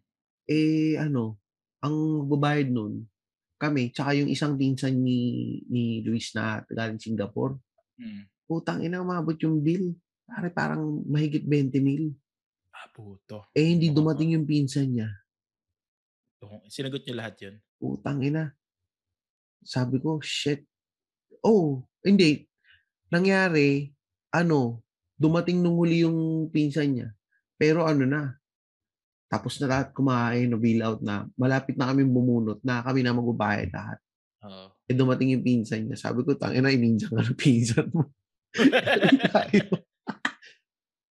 [0.48, 1.36] Eh, ano,
[1.84, 3.04] ang magbabayad nun,
[3.60, 7.60] kami, tsaka yung isang pinsan ni, ni Luis na galing Singapore.
[8.00, 8.24] Mm.
[8.48, 9.92] Putang ina, umabot yung bill.
[10.24, 12.16] Pare, parang mahigit 20 mil.
[12.72, 13.52] Ah, puto.
[13.52, 15.12] Eh, hindi dumating yung pinsan niya.
[16.72, 17.54] Sinagot niyo lahat yun?
[17.76, 18.57] Putang ina.
[19.62, 20.64] Sabi ko, shit.
[21.44, 22.46] Oh, hindi.
[23.08, 23.88] Nangyari,
[24.34, 24.82] ano,
[25.18, 27.08] dumating nung huli yung pinsan niya.
[27.58, 28.38] Pero ano na,
[29.28, 31.28] tapos na lahat kumain, no, bill out na.
[31.36, 33.98] Malapit na kami bumunot na kami na magbabayad lahat.
[34.46, 34.72] Oo.
[34.88, 36.00] Eh, dumating yung pinsan niya.
[36.00, 38.08] Sabi ko, tangina, ininja ka ng pinsan mo.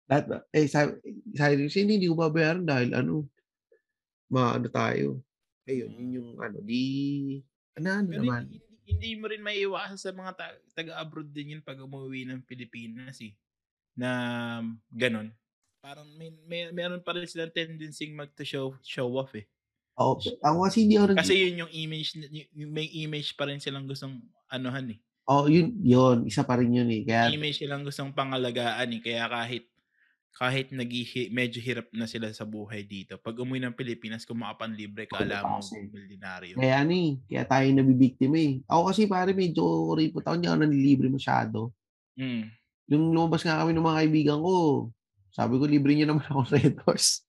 [0.06, 0.96] Lahat, eh, sabi,
[1.34, 3.26] sabi, ko, hindi, hindi ko babayaran dahil ano,
[4.30, 5.20] maano tayo.
[5.66, 7.42] Ayun, yun yung ano, di,
[7.76, 8.42] ano, Pero naman.
[8.48, 13.20] hindi, hindi mo rin maiiwasan sa mga ta- taga-abroad din yun pag umuwi ng Pilipinas
[13.20, 13.36] eh.
[13.96, 15.32] Na ganon.
[15.80, 19.46] Parang may, may meron pa rin silang tendency mag to show off eh.
[19.96, 22.20] Oo, ako kasi hindi ako Kasi yun yung image
[22.52, 24.20] yung may image pa rin silang gustong
[24.52, 24.98] anuhan eh.
[25.26, 27.02] Oo, yun, yun, isa pa rin yun eh.
[27.02, 29.02] Kaya, Image silang gustong pangalagaan eh.
[29.02, 29.66] Kaya kahit
[30.36, 33.16] kahit naghi medyo hirap na sila sa buhay dito.
[33.16, 36.60] Pag umuwi ng Pilipinas, kung makapanlibre ka, alam mo, milyonaryo.
[36.60, 38.60] kaya ano eh, kaya tayo nabibiktima eh.
[38.68, 39.64] Ako kasi pare, medyo
[39.96, 41.72] ripot ako, hindi ako nanilibre masyado.
[42.20, 42.52] Mm.
[42.92, 44.54] Yung lumabas nga kami ng mga kaibigan ko,
[45.32, 47.24] sabi ko, libre niyo naman ako sa Red Horse.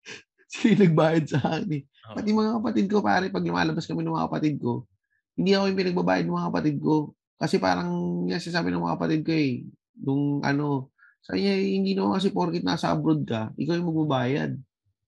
[0.52, 1.82] Sila nagbayad sa akin eh.
[1.84, 2.16] Oo.
[2.16, 4.88] Pati mga kapatid ko, pare, pag lumalabas kami ng mga kapatid ko,
[5.36, 7.12] hindi ako yung pinagbabayad ng mga kapatid ko.
[7.36, 7.90] Kasi parang
[8.24, 9.68] yung sasabi ng mga kapatid ko eh,
[10.00, 10.93] nung ano,
[11.24, 14.60] sa hindi naman kasi porkit nasa abroad ka, ikaw yung magbabayad.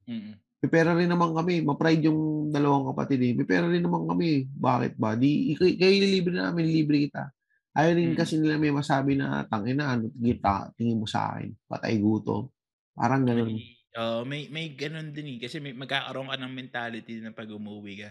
[0.08, 0.32] Mm.
[0.64, 1.60] May pera rin naman kami.
[1.60, 3.32] Ma-pride yung dalawang kapatid eh.
[3.36, 4.48] May pera rin naman kami.
[4.48, 5.12] Bakit ba?
[5.12, 7.28] Di, ikaw, kayo libre namin, libre kita.
[7.76, 8.18] Ayaw rin Mm.
[8.18, 11.52] kasi nila may masabi na tangin na, ano, kita, tingin mo sa akin.
[11.68, 12.48] Patay gutom.
[12.96, 13.52] Parang ganun.
[13.52, 15.38] May, oo, may may ganun din eh.
[15.44, 18.10] Kasi may magkakaroon ka ng mentality na pag umuwi ka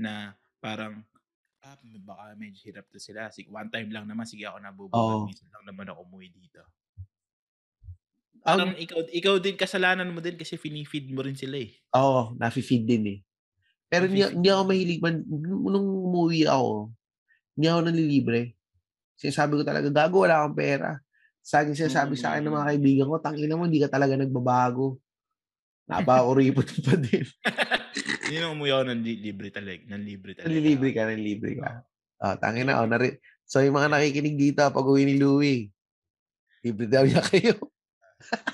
[0.00, 0.32] na
[0.64, 1.04] parang
[1.64, 3.28] ah, baka medyo hirap to sila.
[3.28, 4.96] Sige, one time lang naman, sige ako nabubuhat.
[4.96, 5.28] Oo.
[5.28, 6.64] Minsan lang naman ako umuwi dito.
[8.44, 11.72] Ang- Parang ikaw, ikaw din, kasalanan mo din kasi finifeed mo rin sila eh.
[11.96, 13.18] Oo, nafe-feed din eh.
[13.88, 15.24] Pero hindi, hindi ako mahilig man.
[15.24, 16.92] Nung umuwi ako,
[17.56, 18.52] hindi ako nanlilibre.
[19.16, 21.00] Sinasabi ko talaga, gago, wala akong pera.
[21.40, 25.00] Sa akin sinasabi sa akin ng mga kaibigan ko, tangina mo, hindi ka talaga nagbabago.
[25.88, 27.24] Napakuripot pa din.
[28.32, 29.80] Yun ang umuwi ako ng li- libre talaga.
[29.84, 30.48] Ng libre talaga.
[30.50, 31.70] Nanlilibre ka, nanlilibre ka.
[32.20, 35.68] Ah, tangin na, oh, nari- So, yung mga nakikinig dito, pag uwi ni Louie,
[36.64, 37.54] libre daw niya kayo.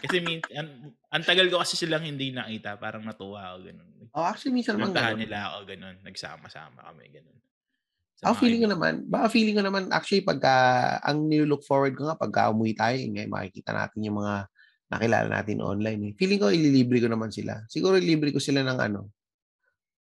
[0.02, 2.74] Kasi min, an, ang tagal ko kasi silang hindi nakita.
[2.80, 3.70] Parang natuwa ako.
[3.70, 3.90] Ganun.
[4.10, 5.22] Oh, actually, minsan Pinuntahan ganun.
[5.22, 5.58] nila ako.
[5.70, 5.96] Ganun.
[6.02, 7.04] Nagsama-sama kami.
[7.14, 7.38] Ganun.
[8.20, 10.52] Sa mga feeling ko naman, baka feeling ko naman, actually, pagka,
[11.00, 14.44] ang nilook forward ko nga, pagka umuwi tayo, ngay, makikita natin yung mga
[14.92, 16.00] nakilala natin online.
[16.04, 16.12] Eh.
[16.20, 17.64] Feeling ko, ililibre ko naman sila.
[17.72, 19.08] Siguro, ililibre ko sila ng ano,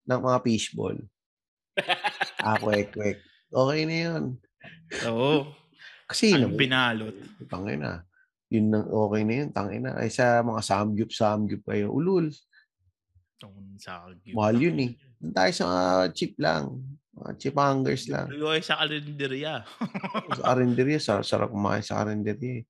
[0.09, 0.97] ng mga fishball.
[2.41, 3.21] Ah, kwek, kwek.
[3.53, 4.23] Okay na yun.
[5.13, 5.53] Oo.
[6.09, 7.13] Kasi, Ang binalot.
[7.53, 8.01] tangin na.
[8.47, 9.99] Yun, na, okay na yun, tangin na.
[9.99, 12.31] Ay, sa mga samgyup, samgyup kayo, ulul.
[13.37, 14.91] Itong sa Mahal yun eh.
[15.19, 15.85] Doon tayo sa mga
[16.15, 16.65] cheap lang.
[17.17, 18.27] Mga cheap hangers lang.
[18.31, 19.67] Luloy sa kalendarya.
[20.31, 22.63] sa karinderya, sarap, sarap kumain sa karinderya.
[22.63, 22.65] eh.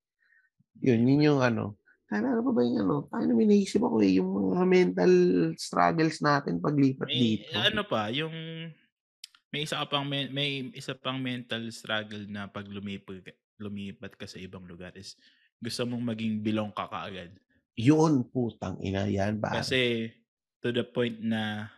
[0.80, 1.76] Yun, yun yung ano.
[2.06, 2.96] Tayo ano pa ba yung ano?
[3.10, 5.12] Na may naisip ako eh, yung mga mental
[5.58, 7.50] struggles natin paglipat may, dito.
[7.58, 8.30] ano pa, yung
[9.50, 13.26] may isa pang may isa pang mental struggle na pag lumipat
[13.58, 15.18] lumipat ka sa ibang lugar is
[15.60, 17.32] gusto mong maging bilong ka kaagad.
[17.76, 19.60] Yun, putang ina yan, ba?
[19.60, 20.12] Kasi
[20.64, 21.68] to the point na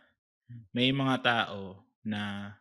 [0.73, 2.55] may mga tao na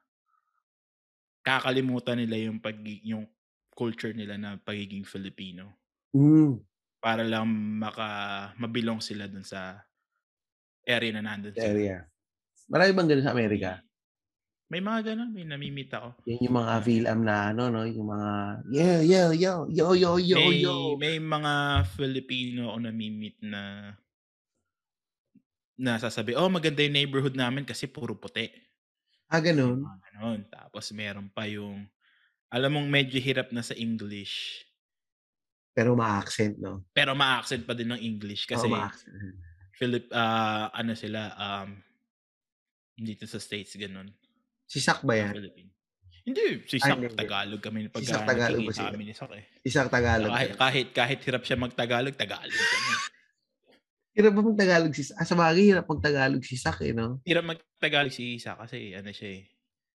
[1.40, 3.24] kakalimutan nila yung pag yung
[3.72, 5.72] culture nila na pagiging Filipino
[6.16, 6.64] Mm,
[7.04, 7.46] para lang
[7.78, 8.08] maka
[8.56, 9.84] mabilong sila dun sa
[10.88, 12.08] area na nandun area.
[12.68, 13.70] Marami bang ganun sa Amerika?
[14.70, 16.12] May mga gano'n, may nami-meet ako.
[16.26, 16.84] Yun yung mga Ah.
[16.84, 18.30] Fil-Am na ano 'no, yung mga,
[18.74, 21.54] "Yeah, yeah, yo, yo, yo, yo, May yo." may mga
[21.96, 23.62] Filipino ako nami-meet na
[25.78, 28.50] na sasabi, "Oh, maganda yung neighborhood namin kasi puro puti."
[29.30, 29.80] Ah, May gano'n?
[29.80, 30.40] mga gano'n.
[30.50, 31.86] Tapos meron pa yung
[32.52, 34.64] alam mong medyo hirap na sa English.
[35.76, 36.84] Pero ma-accent 'no?
[36.96, 39.48] Pero ma-accent pa din ng English kasi ma-accent, mm.
[39.76, 41.68] Philip ah, ano sila, um,
[42.98, 44.10] dito sa States gano'n.
[44.68, 45.32] Si Sak ba yan?
[46.28, 47.16] Hindi, si Ay, Sak hindi.
[47.16, 49.44] Tagalog kami Si pagka Sak Tagalog ba kami ni Sak, eh.
[49.64, 52.92] Si Sak Tagalog Kahit kahit kahit hirap siya mag-Tagalog, Tagalog kami.
[54.12, 57.24] Hirap ba mag-Tagalog si ah, sabagay hirap mag-Tagalog si Sak, eh, 'no?
[57.24, 59.42] Hirap mag-Tagalog si Sak kasi ano siya, eh.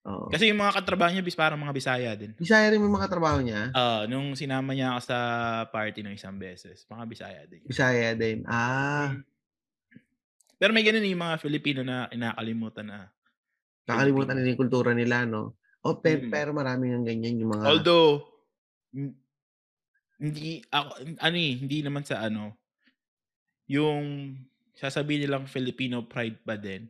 [0.03, 0.28] Oo.
[0.28, 2.36] Kasi yung mga katrabaho niya bis parang mga Bisaya din.
[2.36, 3.71] Bisaya rin yung mga katrabaho niya?
[3.71, 5.17] Oo, nung sinama niya ako sa
[5.71, 7.61] party nung isang beses, mga Bisaya din.
[7.63, 9.15] Bisaya din, ah.
[9.15, 9.24] Hmm.
[10.59, 12.99] Pero may gano'n yung mga Filipino na kinakalimutan na
[13.88, 14.39] Nakakalimutan Filipino.
[14.39, 15.43] nila yung kultura nila 'no?
[15.84, 16.31] O pe Mm.
[16.31, 18.27] pero marami ngang ganyan yung mga Although,
[20.21, 20.89] hindi ako
[21.21, 22.57] ano, eh, hindi naman sa ano,
[23.69, 24.36] yung
[24.77, 26.89] sasabihin nilang Filipino pride pa din.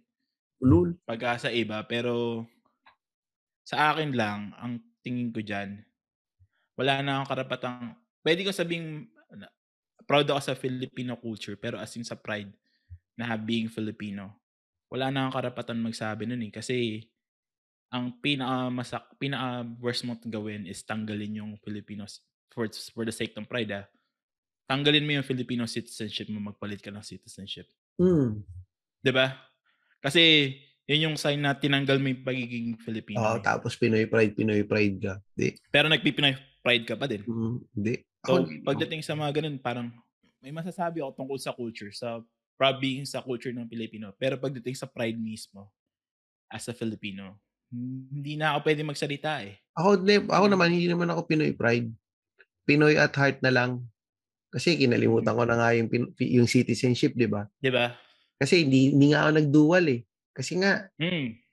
[0.61, 0.97] Ulul.
[1.07, 2.47] Pagka sa iba, pero
[3.67, 5.79] sa akin lang, ang tingin ko diyan,
[6.75, 8.89] wala na akong karapatang puwede kong sabihing
[9.37, 9.47] na
[10.09, 12.51] proud ako sa Filipino culture, pero as in sa pride
[13.17, 14.42] na being Filipino,
[14.93, 16.53] wala na akong karapatan magsabi nun, eh.
[16.53, 17.01] Kasi
[17.89, 22.21] ang pinakamasak pinaka-worst mong gawin is tanggalin yung Filipinos
[22.53, 23.85] for for the sake ng pride, ah.
[24.69, 27.67] Tanggalin mo yung Filipino citizenship mo, magpalit ka ng citizenship.
[27.97, 28.45] Hmm.
[29.01, 29.33] 'Di ba?
[29.99, 30.53] Kasi
[30.87, 33.43] yun yung sign na tinanggal mo yung pagiging Filipino, Oo, eh.
[33.43, 35.13] tapos Pinoy pride, Pinoy pride ka.
[35.35, 35.57] 'Di.
[35.73, 37.25] Pero nagpi-Pinoy pride ka pa din.
[37.27, 37.93] Mm, hindi.
[38.23, 39.91] Ako So, pagdating sa mga gano'n parang
[40.39, 42.23] may masasabi ako tungkol sa culture, sa
[42.79, 44.13] being sa culture ng Pilipino.
[44.15, 45.71] Pero pagdating sa pride mismo,
[46.51, 47.39] as a Filipino,
[47.73, 49.57] hindi na ako puwedeng magsalita, eh.
[49.73, 50.53] Ako ako Hmm.
[50.53, 51.89] naman hindi naman ako Pinoy pride.
[52.67, 53.71] Pinoy at heart na lang.
[54.53, 55.39] Kasi kinalimutan Hmm.
[55.39, 55.89] ko na nga yung
[56.21, 57.49] yung citizenship, 'di ba?
[57.61, 57.95] 'Di ba?
[58.41, 60.01] Kasi hindi hindi nga ako nag-dual, eh.
[60.35, 61.43] Kasi nga Hmm.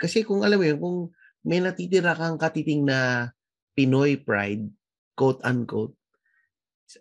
[0.00, 0.98] kasi kung alam mo yun, kung
[1.46, 3.30] may natitira kang katiting na
[3.74, 4.70] Pinoy pride,
[5.18, 5.94] quote unquote,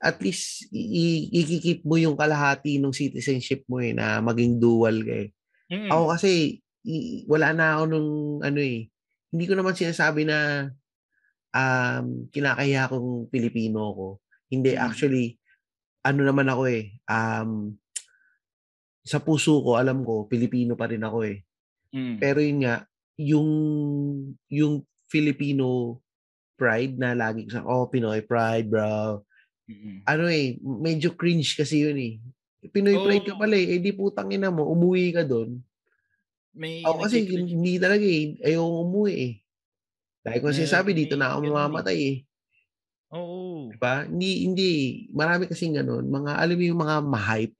[0.01, 1.05] at least i i
[1.43, 5.29] iki-keep mo yung kalahati nung citizenship mo, eh, na maging dual ka, eh.
[5.91, 6.11] Ako Mm.
[6.17, 6.31] kasi
[6.87, 6.95] i
[7.27, 8.09] wala na ako nung
[8.43, 8.87] ano, eh,
[9.33, 10.69] hindi ko naman sinasabi na,
[11.55, 14.07] um, kinakahiya akong Pilipino ako.
[14.51, 14.81] Hindi, Mm.
[14.83, 15.27] actually,
[16.05, 17.75] ano naman ako, eh, um,
[19.03, 21.43] sa puso ko alam ko Pilipino pa rin ako, eh.
[21.95, 22.17] Mm.
[22.23, 22.75] Pero yun nga,
[23.19, 23.49] yung
[24.49, 25.99] yung Filipino
[26.57, 29.23] pride na lagi sa, "Oh, Pinoy pride, bro."
[29.69, 30.03] Mm.
[30.07, 32.13] Ano, eh, medyo cringe kasi yun, eh.
[32.75, 35.63] Pinoy pride ka pala, eh, eh, di putangina mo umuwi ka dun.
[36.53, 39.33] May Ako kasi hindi talaga, eh, ayokong umuwi, eh.
[40.43, 41.53] Kong Meron sinasabi dito na ako eh.
[41.53, 42.17] mamamatay, eh.
[43.11, 43.73] Oo.
[43.73, 44.03] 'Di ba?
[44.07, 44.69] Hindi hindi
[45.15, 47.57] marami kasing gano'n, mga alam mo yung mga ma-hype,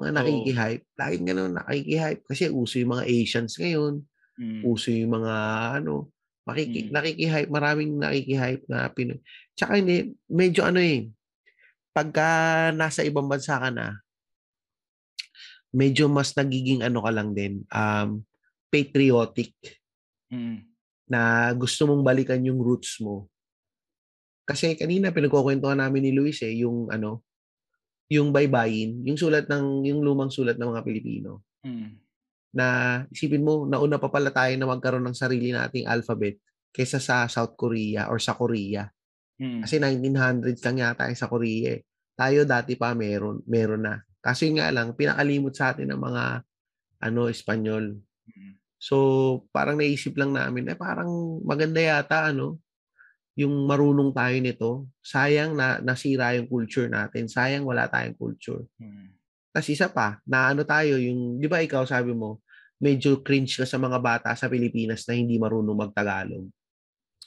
[0.00, 3.94] mga nakiki-hype, laging gano'n nakiki-hype kasi uso yung mga Asians ngayon,
[4.38, 4.74] Mm.
[4.74, 5.34] uso yung mga
[5.82, 6.10] ano,
[6.44, 6.90] makiki Mm.
[6.92, 9.18] nakiki-hype, maraming nakiki-hype na Pinoy.
[9.56, 11.08] Tsaka hindi, medyo ano, eh,
[11.96, 12.28] pagka
[12.76, 13.96] nasa ibang bansa ka na
[15.74, 18.22] medyo mas nagiging ano ka lang din, um,
[18.70, 19.54] patriotic.
[20.30, 20.62] Mm.
[21.10, 23.26] Na gusto mong balikan yung roots mo.
[24.44, 27.24] Kasi kanina pinagkukuwentuhan namin ni Luis, eh, yung ano,
[28.12, 31.40] yung Baybayin, yung sulat ng yung lumang sulat ng mga Pilipino.
[31.64, 32.03] Mm.
[32.54, 36.38] Na isipin mo, nauna pa pala tayo na magkaroon ng sarili nating alphabet
[36.70, 38.86] kaysa sa South Korea or sa Korea.
[39.38, 39.66] Mm.
[39.66, 41.82] Kasi 1900s lang yata sa Korea, eh.
[42.14, 43.98] Tayo dati pa meron meron na.
[44.22, 46.24] Kaso yun nga lang, pinakalimot sa atin ng mga
[47.04, 47.98] ano, Espanyol.
[48.30, 48.54] Mm.
[48.78, 48.96] So,
[49.50, 52.62] parang naisip lang namin, eh, parang maganda yata ano,
[53.34, 54.70] yung marunong tayo nito.
[55.02, 57.26] Sayang na nasira yung culture natin.
[57.26, 58.62] Sayang wala tayong culture.
[58.78, 59.10] Mm.
[59.54, 62.42] Tas isa pa, naano tayo yung 'di ba ikaw sabi mo,
[62.84, 66.44] medyo cringe ka sa mga bata sa Pilipinas na hindi marunong mag-Tagalog.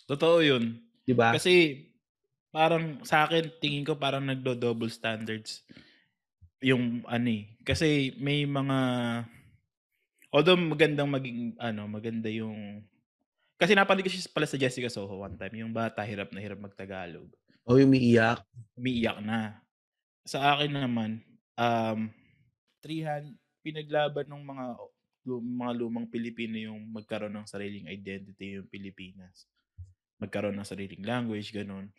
[0.06, 0.78] Totoo yun.
[1.02, 1.34] 'Di ba?
[1.34, 1.90] Kasi
[2.54, 5.66] parang sa akin tingin ko parang nagdo-double standards
[6.62, 7.50] yung ano, eh.
[7.66, 8.78] Kasi may mga
[10.30, 12.86] although magandang maging ano, maganda yung
[13.58, 16.62] kasi napanood ko siya pala sa Jessica Soho one time, yung bata hirap na hirap
[16.62, 17.26] mag-Tagalog.
[17.66, 18.46] Oh, yung umiiyak?
[18.78, 19.58] Umiiyak na.
[20.30, 21.26] Sa akin naman,
[21.58, 22.14] um,
[22.86, 23.34] 300
[23.66, 24.78] pinaglaban nung mga
[25.28, 29.46] mga lumang Pilipino yung magkaroon ng sariling identity yung Pilipinas.
[30.18, 31.92] Magkaroon ng sariling language, gano'n.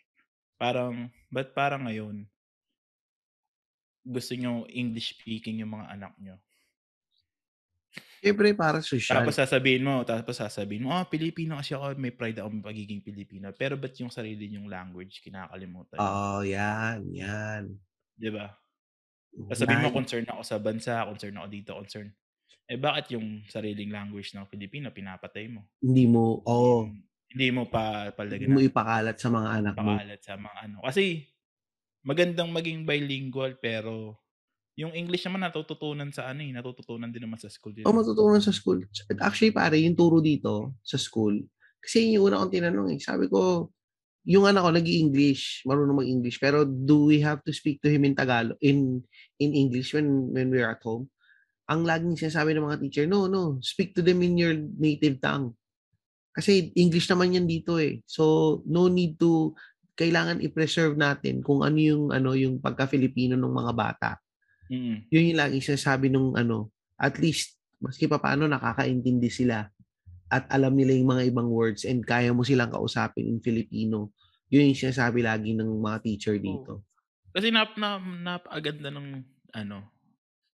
[0.57, 2.27] Parang ba't parang ngayon
[4.09, 6.35] gusto niyo English speaking yung mga anak niyo?
[8.19, 9.23] Siyempre para social.
[9.23, 13.47] Tapos sasabihin mo, tapos sasabihin mo, oh, Pilipino kasi ako, may pride ako pagiging Pilipino.
[13.55, 15.95] Pero ba't yung sarili yung language, kinakalimutan?
[16.03, 17.63] Oo, oh, yan, yan.
[18.19, 18.51] Di ba?
[19.55, 22.11] Sasabihin mo, concern ako sa bansa, concern ako dito, concern.
[22.69, 25.73] Eh bakit yung sariling language ng Pilipino pinapatay mo?
[25.81, 26.85] Hindi mo, oo.
[26.85, 26.93] Oh,
[27.33, 29.97] hindi mo pa palagay Hindi mo ipakalat sa mga anak mo.
[29.97, 30.77] Ipakalat sa mga ano.
[30.85, 31.25] Kasi
[32.05, 34.21] magandang maging bilingual pero
[34.77, 37.83] yung English naman natututunan sa ano eh, natututunan din naman sa school din.
[37.83, 38.85] Oh, matutunan sa school.
[39.19, 41.35] Actually, pare, yung turo dito sa school,
[41.83, 43.73] kasi yung una kong tinanong eh, sabi ko,
[44.23, 48.15] yung anak ko nag-English, marunong mag-English, pero do we have to speak to him in
[48.15, 49.03] Tagalog, in
[49.41, 51.11] in English when when we're at home?
[51.69, 55.53] Ang laging sinasabi ng mga teacher, no, no, speak to them in your native tongue.
[56.33, 58.01] Kasi English naman yan dito eh.
[58.09, 59.53] So, no need to,
[59.93, 64.11] kailangan i-preserve natin kung ano yung, ano, yung pagka-Filipino ng mga bata.
[64.71, 65.05] Mm.
[65.13, 69.69] Yun yung laging sinasabi nung ano, at least, maski pa paano nakakaintindi sila
[70.29, 74.13] at alam nila yung mga ibang words and kaya mo silang kausapin in Filipino.
[74.49, 76.81] Yun yung sinasabi lagi ng mga teacher dito.
[76.81, 76.85] Oh.
[77.33, 79.07] Kasi nap, na, napakaganda ng
[79.53, 79.98] ano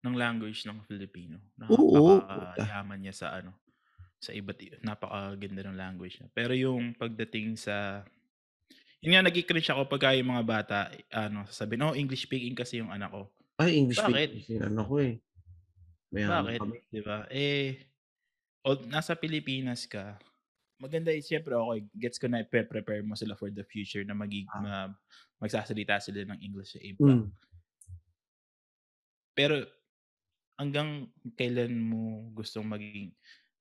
[0.00, 1.36] ng language ng Filipino.
[1.56, 3.52] Napakayaman niya sa ano
[4.20, 6.28] sa iba't napakaganda ng language niya.
[6.36, 8.04] Pero yung pagdating sa
[9.00, 10.78] yun nga nagki-cringe ako pag yung mga bata
[11.08, 14.28] ano sasabihin, "Oh, English speaking kasi yung anak ko." Ay, English Bakit?
[14.44, 15.16] speaking ano ko eh.
[16.12, 16.60] Mayaman Bakit?
[16.60, 16.76] Kami.
[16.92, 17.18] 'Di ba?
[17.32, 17.80] Eh,
[18.60, 20.20] o nasa Pilipinas ka,
[20.80, 24.48] maganda eh, siyempre okay, gets ko na i-prepare mo sila for the future na magig
[24.52, 24.60] ah.
[24.60, 24.72] na
[25.40, 27.04] magsasalita sila ng English sa iba.
[27.04, 27.28] Mm.
[29.32, 29.64] Pero
[30.60, 31.08] hanggang
[31.40, 33.16] kailan mo gustong maging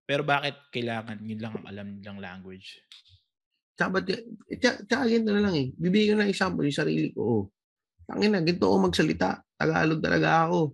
[0.10, 2.82] pero bakit kailangan yun lang ang alam nilang language?
[3.78, 4.02] Tsaka,
[4.90, 5.70] tsaka, ganito na lang eh.
[5.78, 7.22] Bibigyan ko ng example yung sarili ko.
[7.22, 7.44] Oh.
[8.10, 9.46] Tangin na, ganito ako magsalita.
[9.54, 10.74] Tagalog talaga ako.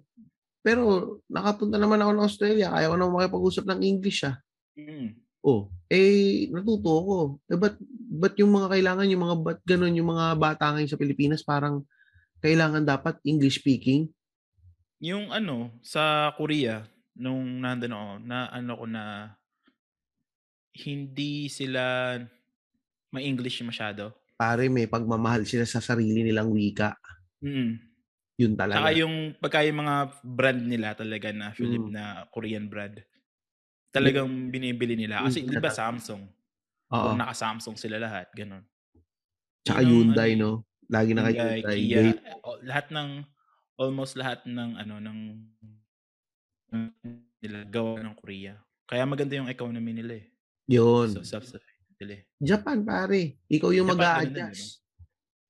[0.63, 0.84] Pero
[1.28, 2.71] nakapunta naman ako ng Australia.
[2.71, 4.39] Kaya ko naman makipag-usap ng English ah.
[4.80, 5.19] Mm.
[5.43, 7.15] Oh, eh, natuto ako.
[7.51, 7.76] Eh, ba't,
[8.15, 11.84] ba't yung mga kailangan, yung mga, ba't ganun, yung mga bata ngayon sa Pilipinas, parang
[12.39, 14.14] kailangan dapat English speaking?
[15.03, 19.03] Yung ano, sa Korea, nung nandun ako, na ano ko na,
[20.75, 22.15] hindi sila
[23.15, 24.11] ma-English masyado.
[24.35, 26.99] Pare, may pagmamahal sila sa sarili nilang wika.
[27.39, 27.79] Mm.
[28.35, 28.83] Yun talaga.
[28.83, 31.93] Saka yung pagka yung mga brand nila talaga na Philip mm.
[31.95, 32.99] na Korean brand.
[33.95, 35.23] Talagang binibili nila.
[35.23, 36.27] Kasi mm, di ba Samsung?
[36.91, 37.15] Oo.
[37.15, 38.27] naka-Samsung sila lahat.
[38.35, 38.67] Ganon.
[39.63, 40.91] Tsaka yung, Hyundai, ano, no?
[40.91, 41.79] Lagi naka Hyundai.
[41.79, 42.01] Kia,
[42.67, 43.09] lahat ng,
[43.76, 45.19] almost lahat ng, ano, ng,
[47.43, 48.55] nila gawa ng Korea.
[48.86, 50.26] Kaya maganda yung economy nila eh.
[50.69, 51.13] Yun.
[51.13, 52.23] So, self-sufficient nila eh.
[52.41, 53.41] Japan, pare.
[53.49, 54.82] Ikaw yung mag-a-adjust.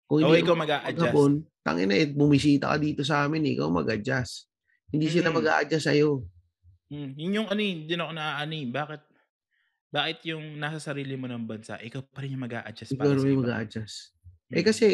[0.06, 1.14] Kung hindi oh, ikaw mag-a-adjust.
[1.66, 4.46] Tangin na, eh, bumisita ka dito sa amin, ikaw mag-adjust.
[4.94, 5.36] Hindi sila mm.
[5.36, 6.22] mag-a-adjust sa'yo.
[6.94, 7.12] Mm.
[7.18, 8.60] Yun yung ano, hindi na ako naaani.
[8.70, 9.02] Bakit?
[9.90, 13.26] Bakit yung nasa sarili mo ng bansa, ikaw pa rin yung mag-a-adjust ikaw para sa
[13.26, 13.42] iba?
[13.42, 13.98] mag-a-adjust.
[14.54, 14.66] Eh mm.
[14.70, 14.88] kasi,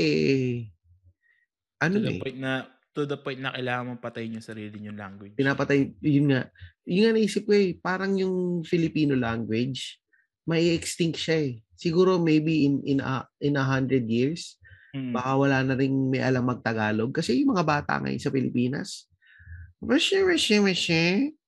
[1.83, 2.21] ano the eh.
[2.23, 5.35] point na to the point na kailangan mong patayin yung sarili yung language.
[5.39, 6.51] Pinapatay, yun nga.
[6.83, 9.99] Yun nga naisip ko eh, parang yung Filipino language,
[10.43, 11.53] may extinct siya eh.
[11.79, 14.61] Siguro maybe in in a, in a hundred years,
[14.91, 15.15] Mm.
[15.15, 17.15] Baka wala na ring may alam magtagalog.
[17.15, 19.07] Kasi yung mga bata ngayon sa Pilipinas,
[19.79, 20.59] washe, washe.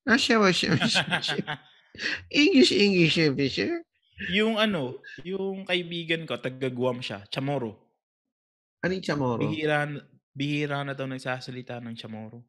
[0.04, 1.40] Asya, washe, washe, washe.
[2.32, 3.84] English, English, washe.
[4.32, 7.76] Yung ano, yung kaibigan ko, taga-Guam siya, Chamorro.
[8.84, 9.44] Ano yung Chamorro?
[9.44, 9.88] Bihira,
[10.34, 12.42] bihira na daw nagsasalita ng Chamorro.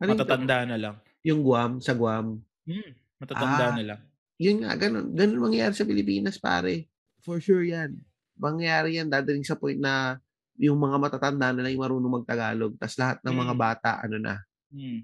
[0.00, 0.96] Ano matatanda na lang.
[1.24, 2.40] Yung Guam, sa Guam?
[2.64, 4.00] Hmm, matatanda ah, na lang.
[4.36, 5.12] Yun nga, ganun.
[5.16, 6.88] Ganun mangyayari sa Pilipinas, pare.
[7.24, 7.96] For sure yan.
[8.36, 10.20] Mangyayari yan, dadaling sa point na
[10.56, 13.40] yung mga matatanda na lang yung marunong magtagalog tapos lahat ng mm.
[13.44, 14.34] mga bata ano na
[14.72, 15.00] mm.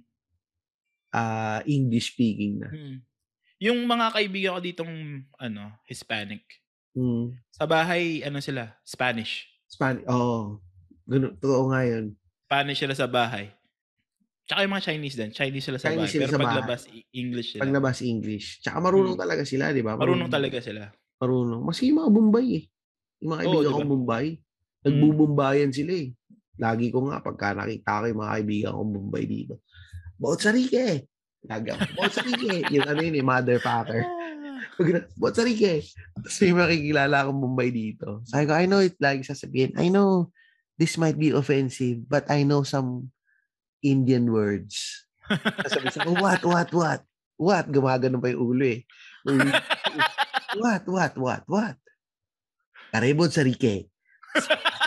[1.12, 2.68] uh, English speaking na.
[2.72, 2.96] Mm.
[3.62, 4.94] Yung mga kaibigan ko ditong
[5.38, 6.42] ano, Hispanic.
[6.96, 7.36] Mm.
[7.52, 8.74] Sa bahay ano sila?
[8.82, 9.48] Spanish.
[9.68, 10.04] Spanish.
[10.08, 10.16] Oo.
[10.20, 10.44] Oh,
[11.08, 12.16] ganun totoo nga 'yun.
[12.52, 13.48] Spanish sila sa bahay.
[14.44, 15.30] Tsaka yung mga Chinese din.
[15.32, 16.12] Chinese sila sa Chinese bahay.
[16.12, 17.00] Sila pero sa paglabas, bahay.
[17.16, 17.62] English sila.
[17.64, 18.46] Paglabas, English.
[18.60, 19.24] Tsaka marunong hmm.
[19.24, 19.96] talaga sila, di ba?
[19.96, 20.82] Marunong, marunong talaga sila.
[21.16, 21.62] Marunong.
[21.64, 22.64] Maski yung mga Bombay eh.
[23.24, 23.78] Yung mga kaibigan oh, diba?
[23.80, 24.26] kong Bombay.
[24.84, 26.08] Nagbubumbayan sila eh.
[26.60, 29.54] Lagi ko nga, pagka nakita ko yung mga kaibigan kong Bombay dito,
[30.20, 31.08] Baot Sarike!
[31.48, 32.68] Lagi ako, Baot Sarike!
[32.68, 34.02] yung ano yun eh, motherfucker.
[35.16, 35.88] Baot Sarike!
[36.20, 38.20] Tapos may makikilala akong Bombay dito.
[38.28, 40.28] Sabi ko, I know it, lagi sasabihin, I know
[40.78, 43.12] this might be offensive, but I know some
[43.82, 45.06] Indian words.
[45.72, 47.00] Sabi sa oh, what, what, what?
[47.36, 47.66] What?
[47.70, 48.80] Gumagano pa yung ulo eh.
[50.58, 51.76] what, what, what, what?
[52.92, 53.88] Karibod Sarike.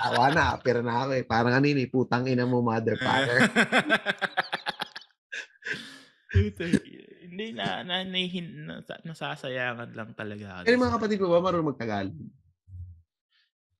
[0.05, 1.23] Awa na, pera na ako eh.
[1.25, 3.41] Parang ano eh, putang ina mo, mother father.
[7.25, 10.63] Hindi na, na, nahihin, na, nasasayangan lang talaga.
[10.63, 12.15] Pero mga kapatid mo ba marunong magtagalog?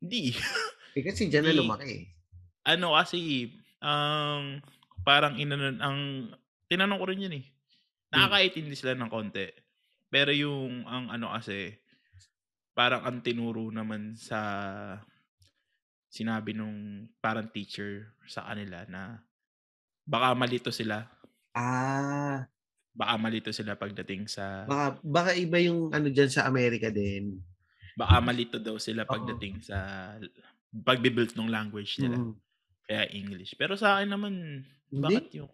[0.01, 0.33] Hindi.
[0.95, 2.03] Eh, kasi dyan na lumaki eh.
[2.65, 3.51] ano kasi,
[3.83, 4.63] ang
[5.03, 5.99] parang inanon, ang,
[6.71, 7.45] tinanong ko rin yun eh.
[8.09, 9.51] Nakakaintindi sila ng konti.
[10.09, 11.75] Pero yung, ang ano kasi,
[12.71, 14.39] parang ang tinuro naman sa,
[16.09, 19.19] sinabi nung parang teacher sa kanila na,
[20.07, 21.03] baka malito sila.
[21.51, 22.47] Ah,
[22.95, 27.43] Baka malito sila pagdating sa, baka, baka iba yung ano dyan sa Amerika din.
[27.99, 30.15] baka malito daw sila pagdating sa,
[30.83, 32.19] pagbibuild ng language nila.
[32.19, 32.33] Mm.
[32.85, 33.55] Kaya English.
[33.55, 34.33] Pero sa akin naman,
[34.91, 35.01] Hindi.
[35.15, 35.51] bakit yung,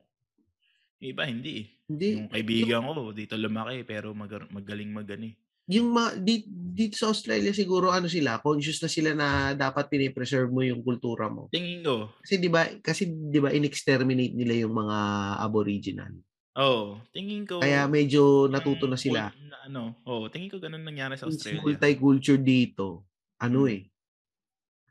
[1.00, 1.68] yung iba hindi eh.
[1.88, 2.08] Hindi.
[2.18, 5.36] Yung kaibigan ko, dito lumaki, pero mag- magaling magani.
[5.72, 10.52] Yung ma, di, dito sa Australia siguro ano sila, conscious na sila na dapat pinipreserve
[10.52, 11.48] mo yung kultura mo.
[11.48, 14.98] Tingin ko, Kasi 'di ba, kasi 'di ba in-exterminate nila yung mga
[15.40, 16.12] aboriginal.
[16.60, 19.22] oh, tingin ko, Kaya medyo natuto na yung sila.
[19.48, 21.64] Na, ano, oh, tingin ko ganun nangyari sa Yung Australia.
[21.64, 23.08] multiculture dito,
[23.40, 23.72] ano Mm.
[23.72, 23.82] eh,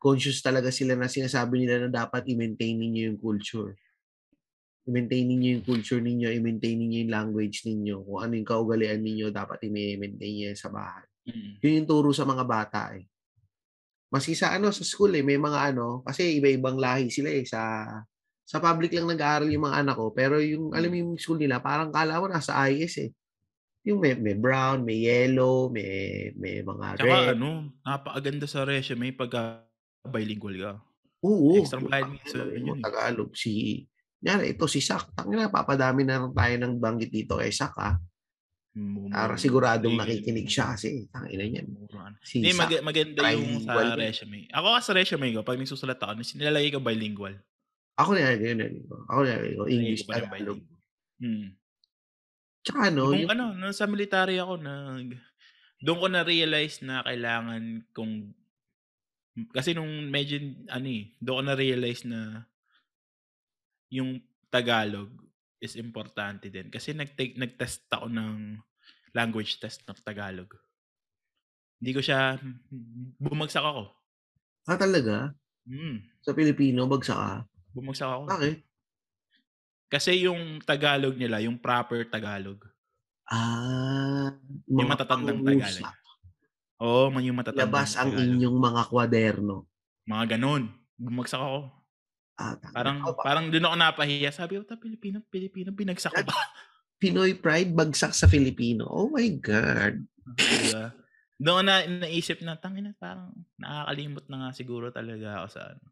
[0.00, 3.76] conscious talaga sila na sinasabi nila na dapat i-maintain ninyo yung culture.
[4.88, 9.28] I-maintain ninyo yung culture ninyo, i-maintain ninyo yung language ninyo, kung ano yung kaugalian ninyo,
[9.28, 11.04] dapat i-maintain nyo yan sa bahay.
[11.28, 11.52] Mm.
[11.60, 13.04] Yun yung turo sa mga bata eh.
[14.10, 17.86] Maski sa ano, sa school eh, may mga ano, kasi iba-ibang lahi sila eh, sa
[18.42, 21.62] sa public lang nag-aaral yung mga anak ko, pero yung, alam mo yung school nila,
[21.62, 23.10] parang kala mo nasa IS eh.
[23.86, 27.38] Yung may, may brown, may yellow, may, may mga Tsaka red.
[27.38, 29.62] ano, napakaganda sa resume pag
[30.08, 30.72] bilingual ka.
[31.20, 31.60] Oo.
[31.60, 32.80] Extra bayad Tagalog, yun eh.
[32.80, 33.30] Tagalog.
[33.36, 33.52] Si,
[34.24, 35.12] yan, ito si Sak.
[35.12, 37.76] Tangina, papadami na lang tayo ng banggit dito kay Sak.
[38.70, 41.04] Mum- Para siguradong nakikinig siya kasi.
[41.12, 41.66] Tangina niyan.
[42.24, 44.48] Si Hindi, mag- maganda yung sa resume.
[44.48, 47.36] Ako sa resume ko, pag nagsusulat ako, nilalagay ko bilingual.
[48.00, 48.80] Ako na yun.
[49.12, 49.68] Ako na yun.
[49.68, 50.30] English, yung Tagalog.
[50.32, 50.60] bilingual.
[51.20, 51.48] Hmm.
[52.64, 55.16] Tsaka ano, Nung yung, ano, nung sa military ako, nag,
[55.80, 58.32] doon ko na-realize na kailangan kung,
[59.48, 60.36] kasi nung medyo,
[60.68, 62.44] ano eh, doon ko na-realize na
[63.90, 64.20] yung
[64.50, 65.10] Tagalog
[65.60, 66.68] is importante din.
[66.68, 68.58] Kasi nag-take, nag-test ako ng
[69.14, 70.50] language test ng Tagalog.
[71.80, 72.36] Hindi ko siya,
[73.18, 73.88] bumagsak ako.
[74.68, 75.32] ah talaga,
[75.68, 77.32] Hmm, sa Pilipino, bagsak ka.
[77.76, 78.24] bumagsak ako.
[78.26, 78.56] Bakit?
[79.90, 82.62] Kasi yung Tagalog nila, yung proper Tagalog.
[83.30, 84.34] Ah,
[84.66, 85.42] Yung matatandang.
[85.46, 85.86] Tagalog.
[86.80, 89.68] Oo, man yung matatandang Labas ang inyong mga kwaderno.
[90.08, 90.72] Mga ganun.
[90.96, 91.68] Bumagsak ako.
[92.40, 92.56] Ah.
[92.72, 94.32] Parang Ako pa- parang doon ako napahiya.
[94.32, 96.32] Sabi ko, ta Pilipino, Pilipino, binagsak ko ba?
[97.00, 98.88] Pinoy pride, bagsak sa Filipino.
[98.88, 100.04] Oh my God.
[100.36, 100.96] diba?
[101.40, 101.74] Doon ko na
[102.04, 105.84] naisip na, tangina, parang nakakalimot na nga siguro talaga ako sa ano.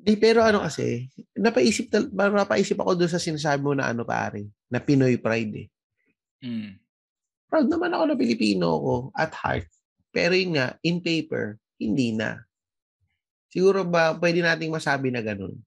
[0.00, 4.48] Di, pero ano kasi, napaisip, tal- napaisip ako doon sa sinasabi mo na ano pare,
[4.72, 5.68] na Pinoy pride eh.
[6.40, 6.80] Mm.
[7.52, 9.68] Proud naman ako na Pilipino ako at heart.
[10.10, 12.42] Pero yun nga, in paper, hindi na.
[13.50, 15.58] Siguro ba pwede nating masabi na ganun?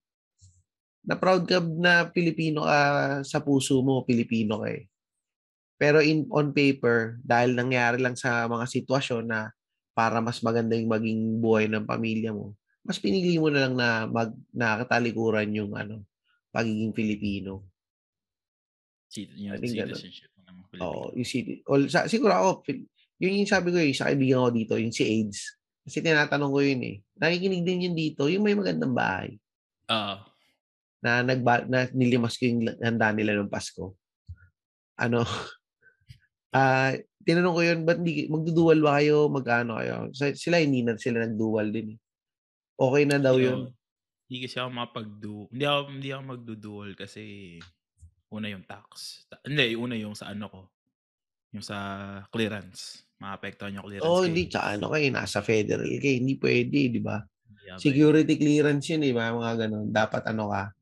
[1.04, 2.80] Na proud ka na Pilipino ka
[3.28, 4.88] sa puso mo, Pilipino ka eh.
[5.76, 9.52] Pero in on paper, dahil nangyari lang sa mga sitwasyon na
[9.91, 12.56] para mas maganda yung maging buhay ng pamilya mo,
[12.88, 16.08] mas pinili mo na lang na mag nakatalikuran yung ano,
[16.56, 17.68] pagiging Pilipino.
[19.12, 20.34] Citizenship.
[20.82, 21.62] Oo, yung city.
[21.70, 22.50] All, sa, siguro ako,
[23.24, 25.55] yun yung sabi ko eh, sa kaibigan ko dito, yung si AIDS.
[25.88, 26.95] Kasi tinatanong ko yun eh.
[27.15, 29.39] Nakikinig din yun dito, yung may magandang bahay.
[29.88, 30.15] Oo.
[30.99, 33.95] Na, nagba, na nilimas ko yung handa nila ng Pasko.
[34.99, 35.24] Ano?
[36.53, 36.93] Ah,
[37.26, 39.26] tinanong ko yun, ba't di, magdudual ba kayo?
[39.26, 40.13] Magkano kayo?
[40.13, 41.99] Sa- Sila hindi na sila nagdual din eh.
[42.78, 43.74] Okay na daw yun.
[44.30, 47.21] Hindi kasi ako mapagdu Hindi ako, hindi ako magdudual kasi
[48.30, 49.26] una yung tax.
[49.34, 50.61] Ta- hindi, una yung sa ano ko.
[51.57, 51.78] Yung sa
[52.30, 53.01] clearance.
[53.24, 54.19] Maapektuhan yung clearance.
[54.19, 54.28] Eh.
[54.28, 54.43] hindi.
[54.51, 56.15] Tsaka ano kayo, nasa federal kayo.
[56.19, 57.24] Hindi pwede, di ba?
[57.63, 57.80] Eh.
[57.80, 59.32] Security clearance yun, di ba?
[59.32, 59.88] Mga ganun.
[59.95, 60.76] Dapat ano ka,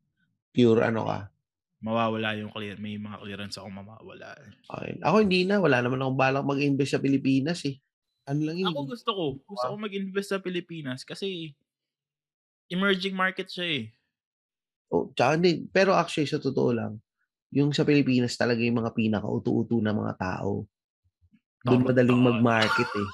[0.50, 1.30] pure ano ka.
[1.86, 2.82] Mawawala yung clear.
[2.82, 4.38] May mga clearance ako mawawala.
[4.66, 4.98] Okay.
[5.06, 5.62] Ako hindi na.
[5.62, 7.78] Wala naman akong balak mag-invest sa Pilipinas eh.
[8.26, 8.70] Ano lang yun?
[8.70, 9.26] Ako gusto ko.
[9.46, 11.54] Gusto ko mag-invest sa Pilipinas kasi
[12.70, 13.86] emerging market siya eh.
[14.94, 15.66] Oh, tsaka hindi.
[15.70, 17.02] Pero actually, sa totoo lang,
[17.50, 20.66] yung sa Pilipinas talaga yung mga pinaka-utu-utu na mga tao.
[21.62, 23.10] Doon madaling mag-market eh.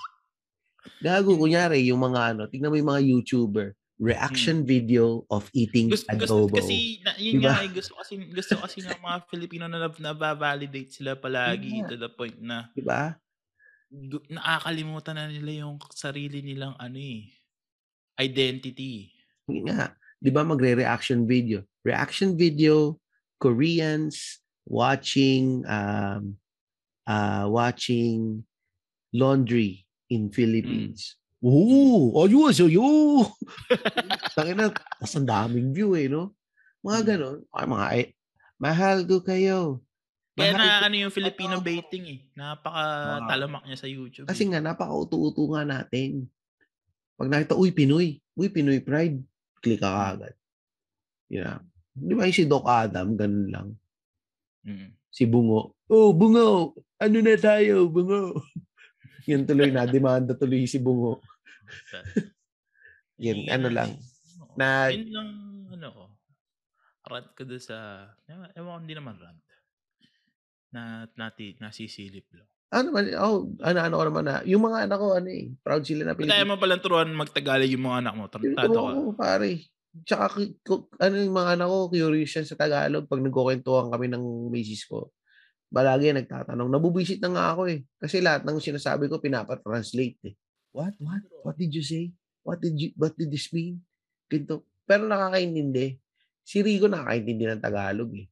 [1.00, 3.68] Gago, kunyari, yung mga ano, tignan mo yung mga YouTuber,
[3.98, 5.94] reaction video of eating Hmm.
[5.94, 6.56] Gusto, gusto adobo.
[6.56, 7.50] kasi, na, yun Diba?
[7.50, 11.88] nga eh, gusto kasi, gusto kasi ng mga Filipino na nab- nababalidate sila palagi Yeah.
[11.88, 13.18] to the point na Di ba?
[13.90, 17.26] gu- nakakalimutan na nila yung sarili nilang ano eh,
[18.16, 19.12] identity.
[19.48, 19.92] Yun nga.
[20.18, 21.62] Di ba magre-reaction video?
[21.82, 22.98] Reaction video,
[23.38, 26.36] Koreans watching um,
[27.08, 28.44] uh, watching
[29.10, 31.16] laundry in Philippines.
[31.40, 33.30] Oo, ayos, ayos.
[34.36, 36.34] Tangin na, tas ang daming view eh, no?
[36.82, 37.08] Mga Mm.
[37.08, 37.38] ganon.
[37.50, 38.02] Ay, mga, ay,
[38.58, 39.60] mahal ko kayo.
[40.34, 42.20] Kaya Mahal na ko- ano yung Filipino baiting eh.
[42.34, 42.84] Napaka
[43.26, 44.28] talamak niya sa YouTube.
[44.30, 44.50] Kasi eh.
[44.50, 46.30] nga, napaka-utu-utu nga natin.
[47.18, 48.22] Pag nakita, uy, Pinoy.
[48.38, 49.18] Uy, Pinoy pride.
[49.58, 50.38] Click ka agad.
[51.28, 51.66] Yeah.
[51.92, 53.68] Di ba yung si Doc Adam, ganun lang.
[54.62, 54.94] Mm.
[55.10, 55.74] Si Bungo.
[55.90, 56.78] Oh, Bungo!
[56.98, 58.42] Ano na tayo, Bungo?
[59.30, 61.22] Yan tuloy na, demanda tuloy si Bungo.
[63.24, 63.92] Yan, ano lang.
[64.42, 64.56] oo.
[64.58, 65.30] Na- Yun lang,
[65.74, 66.04] ano ko.
[67.08, 69.42] Rant ko doon sa, ewan ko, hindi naman rant.
[70.74, 70.82] Na,
[71.16, 72.50] nati, nasisilip lang.
[72.68, 75.84] Ano naman, oh, ano, ano ko naman na, yung mga anak ko, ano eh, proud
[75.88, 76.50] sila na Kaya Pilipino.
[76.52, 78.24] mo palang turuan magtagalog yung mga anak mo.
[78.28, 78.92] Tarantado ka.
[78.92, 79.50] ko, pare.
[80.04, 80.26] Tsaka,
[81.00, 83.08] ano yung mga anak ko, curious yan sa Tagalog.
[83.08, 85.10] Pag nagkukwentuhan kami ng misis ko,
[85.68, 86.72] balagi nagtatanong.
[86.72, 87.84] Nabubisit na nga ako eh.
[88.00, 90.36] Kasi lahat ng sinasabi ko, pinapatranslate eh.
[90.72, 90.96] What?
[91.00, 91.24] What?
[91.44, 92.12] What did you say?
[92.48, 93.84] What did you, what did this mean?
[94.32, 94.64] Ganito.
[94.88, 96.00] Pero nakakaintindi.
[96.48, 98.28] Si Rico nakakaintindi ng Tagalog eh.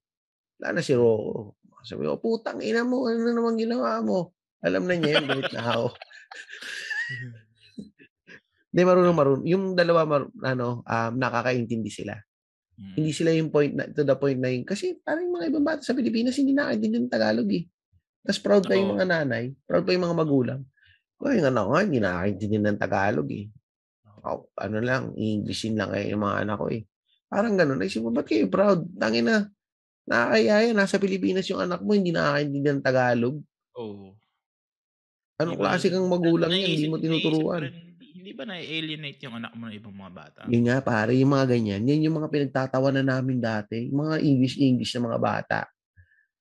[0.63, 1.59] Lalo na si Rocco.
[1.86, 4.33] Sabi ko, putang ina mo, ano na naman ginawa mo?
[4.65, 5.88] Alam na niya yun, galit na ako.
[8.73, 9.45] Hindi, marunong marunong.
[9.45, 12.17] Yung dalawa, mar- ano, um, nakakaintindi sila.
[12.76, 12.93] Mm.
[12.93, 14.63] Hindi sila yung point na, to the point na yun.
[14.63, 17.63] Kasi parang mga ibang bata sa Pilipinas, hindi nakakaintindi ng Tagalog eh.
[18.19, 20.61] Tapos proud pa yung mga nanay, proud pa yung mga magulang.
[21.15, 23.45] O yung anak ko hindi nakakaintindi ng Tagalog eh.
[24.26, 26.84] O, ano lang, Englishin lang eh, yung mga anak ko eh.
[27.26, 27.78] Parang ganun.
[27.78, 28.84] Naisip mo, ba't kayo proud?
[28.91, 29.47] Tangin na.
[30.03, 33.36] Nakakaya, nasa Pilipinas yung anak mo, hindi nakakaintindi ng Tagalog.
[33.78, 34.17] Oo.
[35.36, 37.61] Anong Di ba- klase kang magulang yan, hindi Naisip- mo naisip tinuturuan.
[37.63, 37.73] rin,
[38.26, 40.39] Hindi, ba na-alienate yung anak mo ng ibang mga bata?
[40.49, 41.86] Yun nga, pare, yung mga ganyan.
[41.86, 43.86] Yan yung mga pinagtatawanan namin dati.
[43.86, 45.59] Yung mga English-English na mga bata.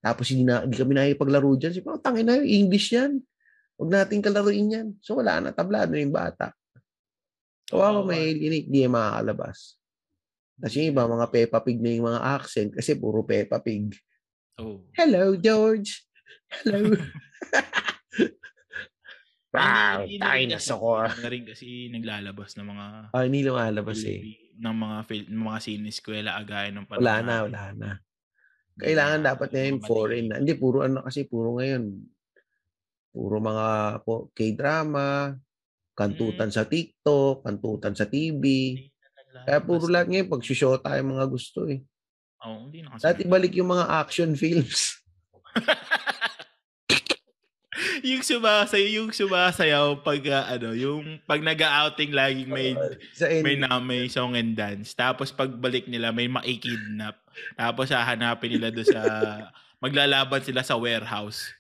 [0.01, 1.76] Tapos hindi, na, hindi kami nakipaglaro dyan.
[1.76, 3.20] Sabi ko, tangin na, English yan.
[3.76, 4.87] Huwag natin kalaruin yan.
[5.05, 6.57] So wala na, tablado na yung bata.
[7.68, 9.76] Kawawa Oo, may alienate, di makakalabas.
[10.64, 13.93] Kasi yung iba, mga Peppa Pig na yung mga accent kasi puro Peppa Pig.
[14.57, 14.80] Oh.
[14.97, 16.01] Hello, George.
[16.49, 16.97] Hello.
[19.57, 21.02] wow, dinosaur.
[21.07, 24.20] hindi na rin kasi naglalabas ng mga Ah, hindi lumalabas eh.
[24.55, 27.90] Ng mga fil- ng mga sineskwela agaya ng panahon Wala na, wala na.
[28.74, 30.36] Kailangan na- dapat na yung foreign na.
[30.38, 31.84] Hindi, puro ano kasi, puro ngayon.
[33.09, 33.66] Puro mga
[34.02, 35.38] po- K-drama,
[35.94, 36.55] kantutan Mm.
[36.55, 38.42] sa TikTok, kantutan sa TV.
[39.46, 40.42] Kaya puro lahat ng- ngayon, pag
[40.80, 41.82] tayo mga gusto eh.
[42.42, 43.02] Oo, hindi na kasi.
[43.07, 44.98] Dati balik yung mga action films.
[48.03, 52.72] yung sumasayaw, yung sumasayaw pag ah, ano, yung pag nag-outing laging may
[53.12, 54.95] sa may na may song and dance.
[54.95, 57.18] Tapos pagbalik nila may makikidnap.
[57.55, 59.03] Tapos hahanapin nila do sa
[59.85, 61.51] maglalaban sila sa warehouse.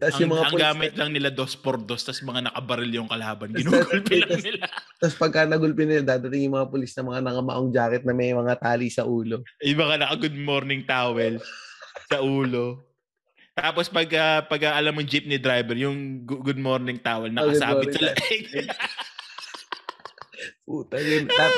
[0.00, 3.10] Tapos Ang, yung mga ang gamit lang nila dos por dos tas mga nakabaril yung
[3.10, 3.50] kalaban.
[3.52, 4.64] Tas- Ginugulpi lang tas- nila.
[4.96, 8.54] tapos pagka nagulpin nila, dadating yung mga pulis na mga nakamaong jacket na may mga
[8.56, 9.42] tali sa ulo.
[9.60, 11.42] Iba ka naka good morning towel
[12.08, 12.93] sa ulo.
[13.54, 17.94] Tapos pag, ah, pag ah, alam mo jeepney driver, yung good morning towel Oh, nakasabit
[17.94, 18.18] sa morning.
[18.18, 18.44] leeg.
[20.66, 21.30] Puta yun.
[21.30, 21.54] Lahat,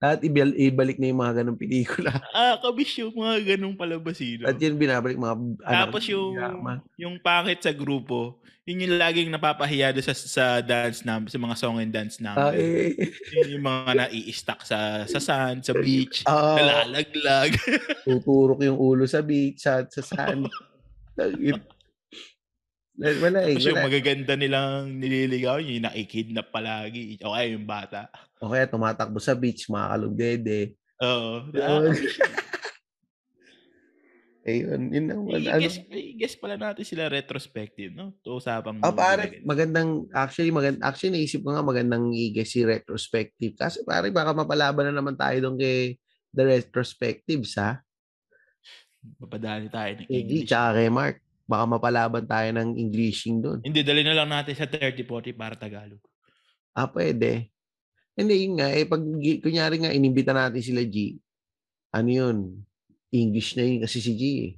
[0.00, 2.12] lahat ibal- ibalik na yung mga ganong pelikula.
[2.32, 4.48] ah, kabis yung mga ganong palabasino.
[4.48, 6.80] At yun binabalik mga ano, Tapos yung drama.
[6.96, 11.76] yung pangit sa grupo, yun yung laging napapahiya sa, sa dance namin, sa mga song
[11.76, 12.56] and dance Ah, namin.
[12.56, 13.12] eh.
[13.36, 17.52] Yun yung mga nai-stack sa sa sand, sa beach, Ah, nalalaglag.
[18.08, 20.48] tuturok yung ulo sa beach, sa, sa sand.
[22.94, 23.58] Wala eh.
[23.58, 23.86] Tapos yung Wala.
[23.90, 27.18] magaganda nilang nililigaw, yung nakikidnap palagi.
[27.26, 28.06] O kaya yung bata.
[28.38, 30.78] O kaya tumatakbo sa beach, makakalog dede.
[31.02, 31.50] Oo.
[31.54, 31.94] Ayun.
[34.44, 35.40] Ayun, yun ang ano.
[35.40, 38.12] I-guess, i-guess pala natin sila retrospective, no?
[38.20, 43.56] To usapang movie pare, magandang, actually, magand, actually, naisip ko nga magandang i-guess si retrospective.
[43.56, 45.96] Kasi pare, baka mapalaban na naman tayo doon kay
[46.36, 47.80] the retrospectives, ha?
[49.20, 50.48] Papadali tayo ng Kay English.
[50.48, 51.16] tsaka kay Mark.
[51.44, 53.60] Baka mapalaban tayo ng Englishing doon.
[53.60, 56.00] Hindi, dali na lang natin sa 30-40 para Tagalog.
[56.72, 57.52] Ah, pwede.
[58.16, 58.72] Hindi, yun nga.
[58.72, 59.04] Eh, pag,
[59.44, 61.20] kunyari nga, inimbita natin sila G,
[61.92, 62.38] ano yun?
[63.12, 64.52] English na yun kasi si G eh.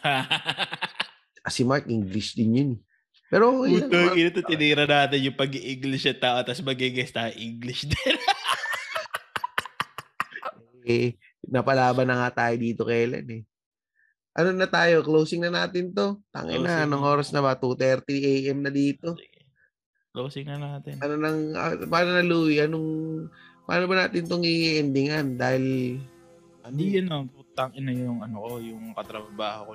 [1.40, 2.70] Ah, si Mark, English din yun.
[2.76, 2.80] eh.
[3.32, 8.16] Pero, yun, Puto, ito tinira natin yung pag-English at tao, tapos mag-guess tayo English din.
[10.84, 11.16] eh,
[11.48, 13.42] napalaban na nga tayo dito kailan eh.
[14.30, 15.02] Ano na tayo?
[15.02, 16.22] Closing na natin to.
[16.30, 17.58] Tangin na, anong oras na ba?
[17.58, 18.62] 2.30 a.m.
[18.62, 19.18] na dito.
[20.14, 21.02] Closing na natin.
[21.02, 22.62] Ano nang, ah, paano na Louie?
[22.62, 22.88] Anong,
[23.66, 25.34] paano ba natin itong i-endingan?
[25.34, 25.98] Dahil,
[26.62, 29.72] ano Hindi yun ang putang ina yung ano ko, yung katrabaho ko.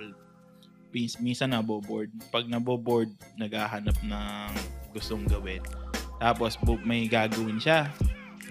[1.20, 2.12] Minsan naboboard.
[2.32, 4.52] Pag naboboard, naghahanap ng
[4.96, 5.60] gustong gawin.
[6.24, 6.56] Tapos
[6.88, 7.92] may gagawin siya.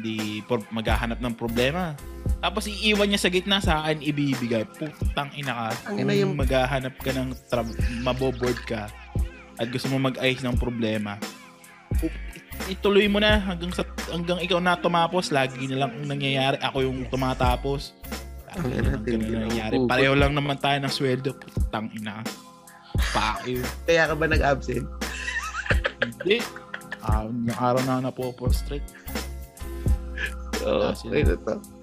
[0.02, 1.94] Di por- maghahanap ng problema.
[2.40, 4.66] Tapos iiwan niya sa gitna sa akin ibibigay.
[4.66, 5.92] Putang ina ka.
[5.92, 8.90] Ang ina yung- maghahanap ka ng tra- maboboard ka
[9.54, 11.14] at gusto mo mag-ayos ng problema,
[12.66, 15.30] ituloy mo na hanggang sa hanggang ikaw na tumapos.
[15.30, 16.58] Lagi na lang ang nangyayari.
[16.58, 17.94] Ako yung tumatapos.
[18.54, 19.74] Ang ina, na na nangyayari.
[19.86, 21.34] Pareho lang naman tayo ng sweldo.
[21.38, 22.22] Putang ina.
[23.46, 23.62] You.
[23.86, 24.86] Kaya ka ba nag-absent?
[25.98, 26.38] Hindi.
[27.04, 28.86] Ah, yung araw na ako napoprostrate.
[28.86, 29.33] Oo,
[30.64, 31.12] Wala sila.
[31.12, 31.73] okay na to.